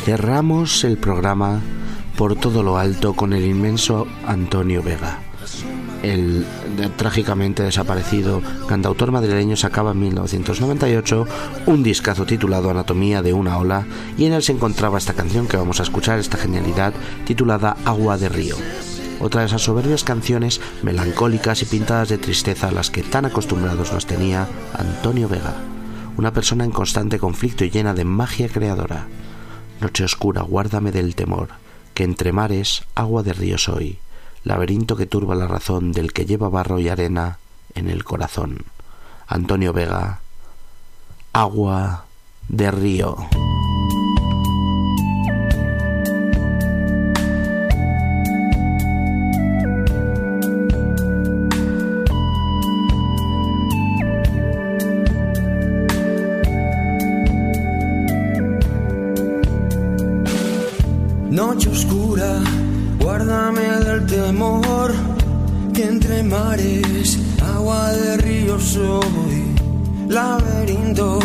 Cerramos 0.07 0.85
el 0.85 0.99
programa 0.99 1.61
por 2.17 2.37
todo 2.37 2.63
lo 2.63 2.79
alto 2.79 3.15
con 3.15 3.33
el 3.33 3.45
inmenso 3.45 4.07
Antonio 4.25 4.81
Vega. 4.81 5.19
El 6.05 6.47
trágicamente 6.97 7.65
desaparecido 7.65 8.41
cantautor 8.69 9.11
madrileño 9.11 9.57
sacaba 9.57 9.91
en 9.91 9.99
1998 9.99 11.27
un 11.67 11.83
discazo 11.83 12.25
titulado 12.25 12.71
Anatomía 12.71 13.21
de 13.21 13.33
una 13.33 13.59
ola 13.59 13.85
y 14.17 14.27
en 14.27 14.35
él 14.35 14.45
se 14.45 14.53
encontraba 14.53 14.97
esta 14.97 15.15
canción 15.15 15.49
que 15.49 15.57
vamos 15.57 15.81
a 15.81 15.83
escuchar, 15.83 16.21
esta 16.21 16.39
genialidad 16.39 16.95
titulada 17.25 17.77
Agua 17.85 18.17
de 18.17 18.29
Río. 18.29 18.55
Otra 19.19 19.41
de 19.41 19.49
esas 19.49 19.63
soberbias 19.63 20.05
canciones 20.05 20.61
melancólicas 20.85 21.63
y 21.63 21.65
pintadas 21.65 22.11
de 22.11 22.19
tristeza 22.19 22.69
a 22.69 22.73
las 22.73 22.93
que 22.93 23.03
tan 23.03 23.25
acostumbrados 23.25 23.93
nos 23.93 24.07
tenía 24.07 24.47
Antonio 24.73 25.29
Vega, 25.29 25.57
una 26.17 26.33
persona 26.33 26.65
en 26.65 26.71
constante 26.71 27.19
conflicto 27.19 27.65
y 27.65 27.71
llena 27.71 27.93
de 27.93 28.05
magia 28.05 28.49
creadora. 28.49 29.09
Noche 29.81 30.05
oscura, 30.05 30.43
guárdame 30.43 30.91
del 30.91 31.15
temor, 31.15 31.49
que 31.95 32.05
entre 32.05 32.33
mares 32.33 32.85
agua 32.95 33.23
de 33.23 33.33
río 33.33 33.59
soy, 33.59 33.99
laberinto 34.43 34.97
que 34.97 35.07
turba 35.07 35.35
la 35.35 35.47
razón 35.47 35.93
del 35.93 36.13
que 36.13 36.25
lleva 36.25 36.49
barro 36.49 36.79
y 36.79 36.89
arena 36.89 37.39
en 37.75 37.91
el 37.91 38.05
corazón. 38.05 38.65
Antonio 39.27 39.73
Vega, 39.73 40.21
agua 41.33 42.07
de 42.49 42.71
río. 42.71 43.17
Noche 61.57 61.71
oscura, 61.71 62.43
guárdame 63.01 63.63
del 63.63 64.05
temor, 64.05 64.93
que 65.73 65.85
entre 65.87 66.23
mares, 66.23 67.19
agua 67.41 67.93
de 67.93 68.19
río 68.19 68.61
soy, 68.61 69.55
laberinto 70.07 71.19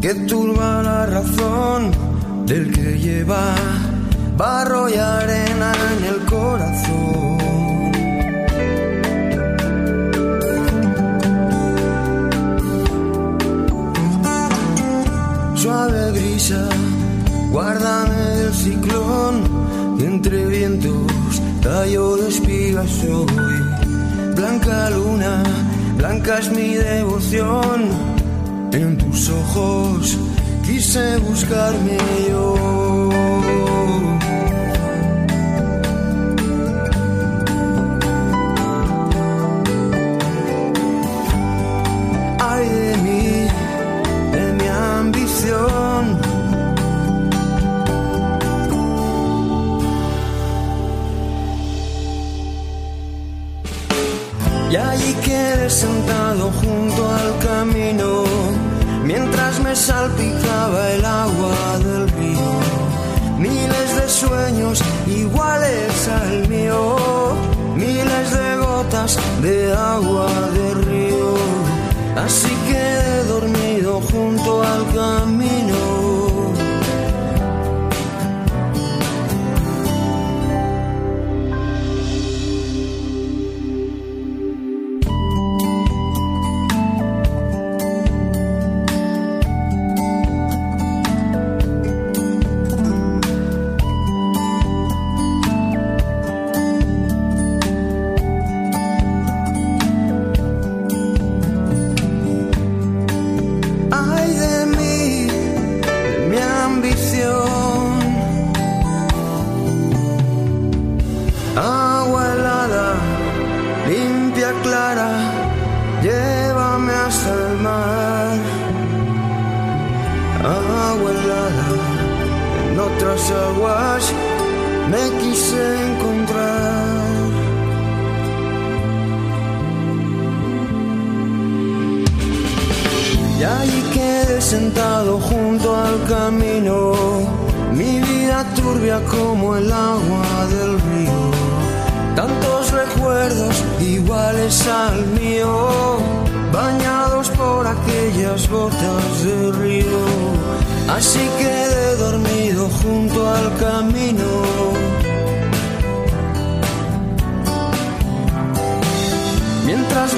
que 0.00 0.12
turba 0.26 0.82
la 0.82 1.06
razón 1.06 1.92
del 2.46 2.72
que 2.72 2.98
lleva 2.98 3.54
barro 4.36 4.88
y 4.88 4.94
arena 4.94 5.72
en 5.98 6.04
el 6.04 6.18
corazón. 6.24 7.38
Suave 15.54 16.10
brisa, 16.10 16.68
guárdame 17.54 18.22
del 18.38 18.52
ciclón, 18.52 19.34
entre 20.00 20.46
vientos 20.46 21.40
tallo 21.62 22.16
de 22.16 22.28
espigas 22.28 22.90
soy. 22.90 23.26
Blanca 24.34 24.90
luna, 24.90 25.40
blanca 25.96 26.38
es 26.40 26.50
mi 26.50 26.74
devoción, 26.74 27.78
en 28.72 28.98
tus 28.98 29.30
ojos 29.30 30.18
quise 30.66 31.16
buscarme 31.18 31.96
yo. 32.28 32.43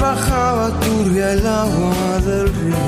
Bajaba 0.06 0.66
turbia 0.86 1.32
el 1.32 1.46
agua 1.46 2.20
del 2.26 2.46
río. 2.58 2.86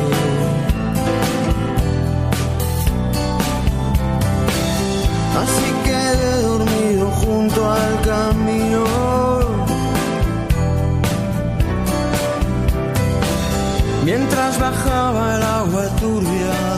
Así 5.43 5.69
quedé 5.89 6.33
dormido 6.49 7.07
junto 7.21 7.61
al 7.71 7.95
camino. 8.13 8.85
Mientras 14.05 14.53
bajaba 14.67 15.23
el 15.37 15.43
agua 15.61 15.85
turbia 16.03 16.78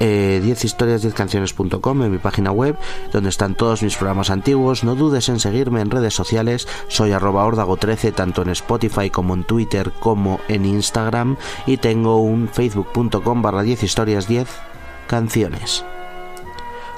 eh, 0.00 0.40
10historias10canciones.com 0.44 2.02
en 2.02 2.10
mi 2.10 2.18
página 2.18 2.50
web, 2.50 2.76
donde 3.12 3.30
están 3.30 3.54
todos 3.54 3.82
mis 3.82 3.96
programas 3.96 4.30
antiguos. 4.30 4.84
No 4.84 4.94
dudes 4.94 5.28
en 5.28 5.40
seguirme 5.40 5.80
en 5.80 5.90
redes 5.90 6.14
sociales, 6.14 6.68
soy 6.88 7.12
arroba 7.12 7.46
ordago13, 7.46 8.14
tanto 8.14 8.42
en 8.42 8.50
Spotify 8.50 9.10
como 9.10 9.34
en 9.34 9.44
Twitter 9.44 9.92
como 10.00 10.40
en 10.48 10.64
Instagram, 10.64 11.36
y 11.66 11.78
tengo 11.78 12.18
un 12.18 12.48
facebook.com 12.48 13.42
barra 13.42 13.62
10 13.62 13.82
historias 13.82 14.28
10 14.28 14.48
canciones. 15.06 15.84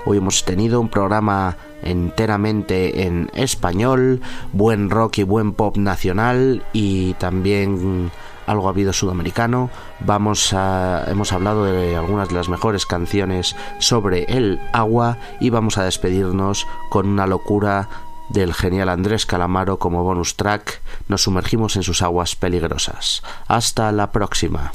Hoy 0.04 0.18
hemos 0.18 0.44
tenido 0.44 0.80
un 0.80 0.88
programa 0.88 1.56
enteramente 1.82 3.02
en 3.04 3.30
español, 3.34 4.20
buen 4.52 4.90
rock 4.90 5.18
y 5.18 5.22
buen 5.22 5.52
pop 5.52 5.76
nacional 5.76 6.64
y 6.72 7.14
también 7.14 8.10
algo 8.48 8.66
ha 8.66 8.70
habido 8.70 8.92
sudamericano. 8.92 9.70
Vamos 10.00 10.52
a 10.52 11.04
hemos 11.06 11.32
hablado 11.32 11.64
de 11.64 11.96
algunas 11.96 12.28
de 12.28 12.34
las 12.34 12.48
mejores 12.48 12.86
canciones 12.86 13.54
sobre 13.78 14.24
el 14.24 14.60
agua 14.72 15.18
y 15.38 15.50
vamos 15.50 15.78
a 15.78 15.84
despedirnos 15.84 16.66
con 16.88 17.06
una 17.06 17.26
locura 17.26 17.88
del 18.30 18.54
genial 18.54 18.88
Andrés 18.88 19.26
Calamaro 19.26 19.78
como 19.78 20.02
bonus 20.02 20.36
track. 20.36 20.80
Nos 21.08 21.22
sumergimos 21.22 21.76
en 21.76 21.82
sus 21.82 22.02
aguas 22.02 22.36
peligrosas. 22.36 23.22
Hasta 23.46 23.92
la 23.92 24.10
próxima. 24.12 24.70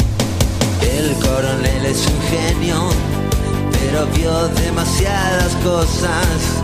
El 0.81 1.13
coronel 1.15 1.85
es 1.85 2.07
un 2.07 2.21
genio, 2.21 2.89
pero 3.71 4.05
vio 4.15 4.47
demasiadas 4.49 5.55
cosas 5.63 6.61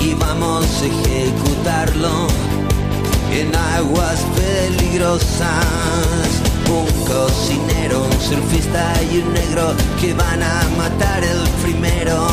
y 0.00 0.14
vamos 0.14 0.82
a 0.82 0.86
ejecutarlo 0.86 2.65
en 3.40 3.54
aguas 3.54 4.20
peligrosas. 4.34 5.46
Un 6.68 6.86
cocinero, 7.04 8.04
un 8.04 8.20
surfista 8.20 8.92
y 9.12 9.18
un 9.18 9.32
negro 9.32 9.74
que 10.00 10.14
van 10.14 10.42
a 10.42 10.62
matar 10.76 11.22
el 11.22 11.48
primero 11.62 12.26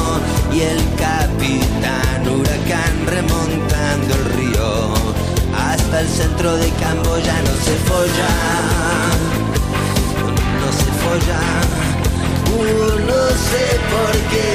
y 0.51 0.62
el 0.62 0.80
capitán 0.97 2.28
huracán 2.28 2.93
remontando 3.06 4.16
el 4.16 4.26
río 4.38 4.93
hasta 5.56 6.01
el 6.01 6.08
centro 6.08 6.56
de 6.58 6.70
Camboya 6.82 7.36
no 7.47 7.54
se 7.66 7.76
folla, 7.89 8.32
no 10.62 10.70
se 10.82 10.89
folla. 11.04 11.39
Uh, 12.56 12.99
no 13.10 13.24
sé 13.47 13.66
por 13.93 14.14
qué 14.32 14.49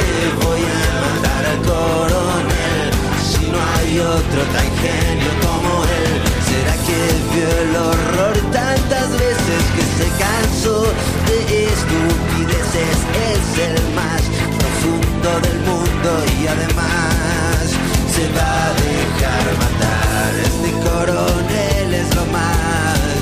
voy 0.44 0.62
a 0.62 0.90
matar 1.06 1.42
al 1.52 1.60
coronel 1.70 2.90
si 3.28 3.46
no 3.46 3.58
hay 3.76 3.98
otro 4.00 4.42
tan 4.54 4.68
genio 4.82 5.32
como 5.42 5.84
él. 5.84 6.37
¿Será 6.68 6.84
que 6.84 7.00
vio 7.32 7.48
el 7.62 7.72
horror 7.76 8.36
tantas 8.52 9.08
veces 9.12 9.62
que 9.74 9.82
se 9.96 10.08
cansó 10.22 10.78
de 11.26 11.36
estupideces? 11.64 12.98
Es 13.32 13.44
el 13.58 13.78
más 13.94 14.22
profundo 14.58 15.30
del 15.40 15.58
mundo 15.60 16.08
y 16.38 16.46
además 16.46 17.72
se 18.12 18.24
va 18.36 18.52
a 18.66 18.72
dejar 18.84 19.44
matar. 19.64 20.30
Este 20.44 20.70
coronel 20.84 21.88
es 21.94 22.08
lo 22.14 22.24
más. 22.36 23.18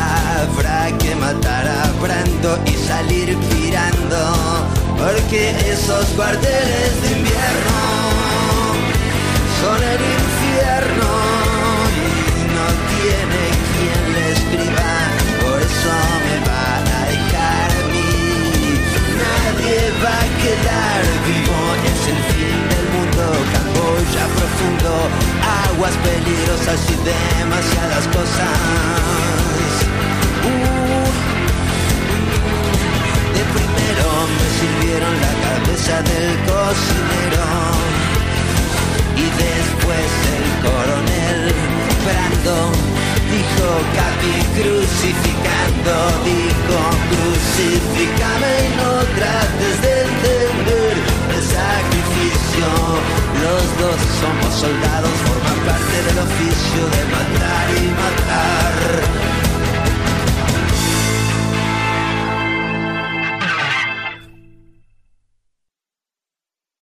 Habrá 0.48 0.96
que 0.96 1.12
matar 1.16 1.68
a 1.68 1.92
Brando 2.00 2.58
y 2.64 2.72
salir 2.88 3.36
pirando, 3.50 4.20
porque 4.96 5.50
esos 5.70 6.06
cuarteles 6.16 7.02
de 7.02 7.08
invierno 7.12 8.16
son 9.60 9.82
el 9.82 10.35
vivo, 21.26 21.58
es 21.90 22.00
el 22.12 22.20
fin 22.32 22.58
del 22.72 22.86
mundo, 22.94 23.24
Camboya 23.52 24.24
profundo, 24.36 24.92
aguas 25.68 25.94
peligrosas 26.06 26.80
y 26.90 26.96
demasiadas 27.04 28.04
cosas. 28.08 28.56
Uh, 30.46 31.06
de 33.34 33.42
primero 33.56 34.06
me 34.38 34.48
sirvieron 34.58 35.14
la 35.20 35.32
cabeza 35.46 35.94
del 36.02 36.28
cocinero 36.50 37.44
y 39.16 39.26
después 39.44 40.08
el 40.36 40.46
coronel 40.64 41.40
Brando 42.04 42.56
dijo 43.30 43.68
Capi 43.96 44.34
crucificando, 44.56 45.94
dijo 46.24 46.78
crucificame 47.10 48.52
y 48.64 48.70
no 48.78 48.92
trates 49.16 49.76
de 49.82 49.92
entender 50.08 50.94
el 51.34 51.42
sacrificio. 51.42 52.66
Los 53.42 53.64
dos 53.80 53.98
somos 54.20 54.52
soldados, 54.54 55.14
forman 55.26 55.58
parte 55.68 55.96
del 56.06 56.18
oficio 56.28 56.82
de 56.94 57.02
matar 57.14 57.66
y 57.76 57.86
matar. 58.02 59.45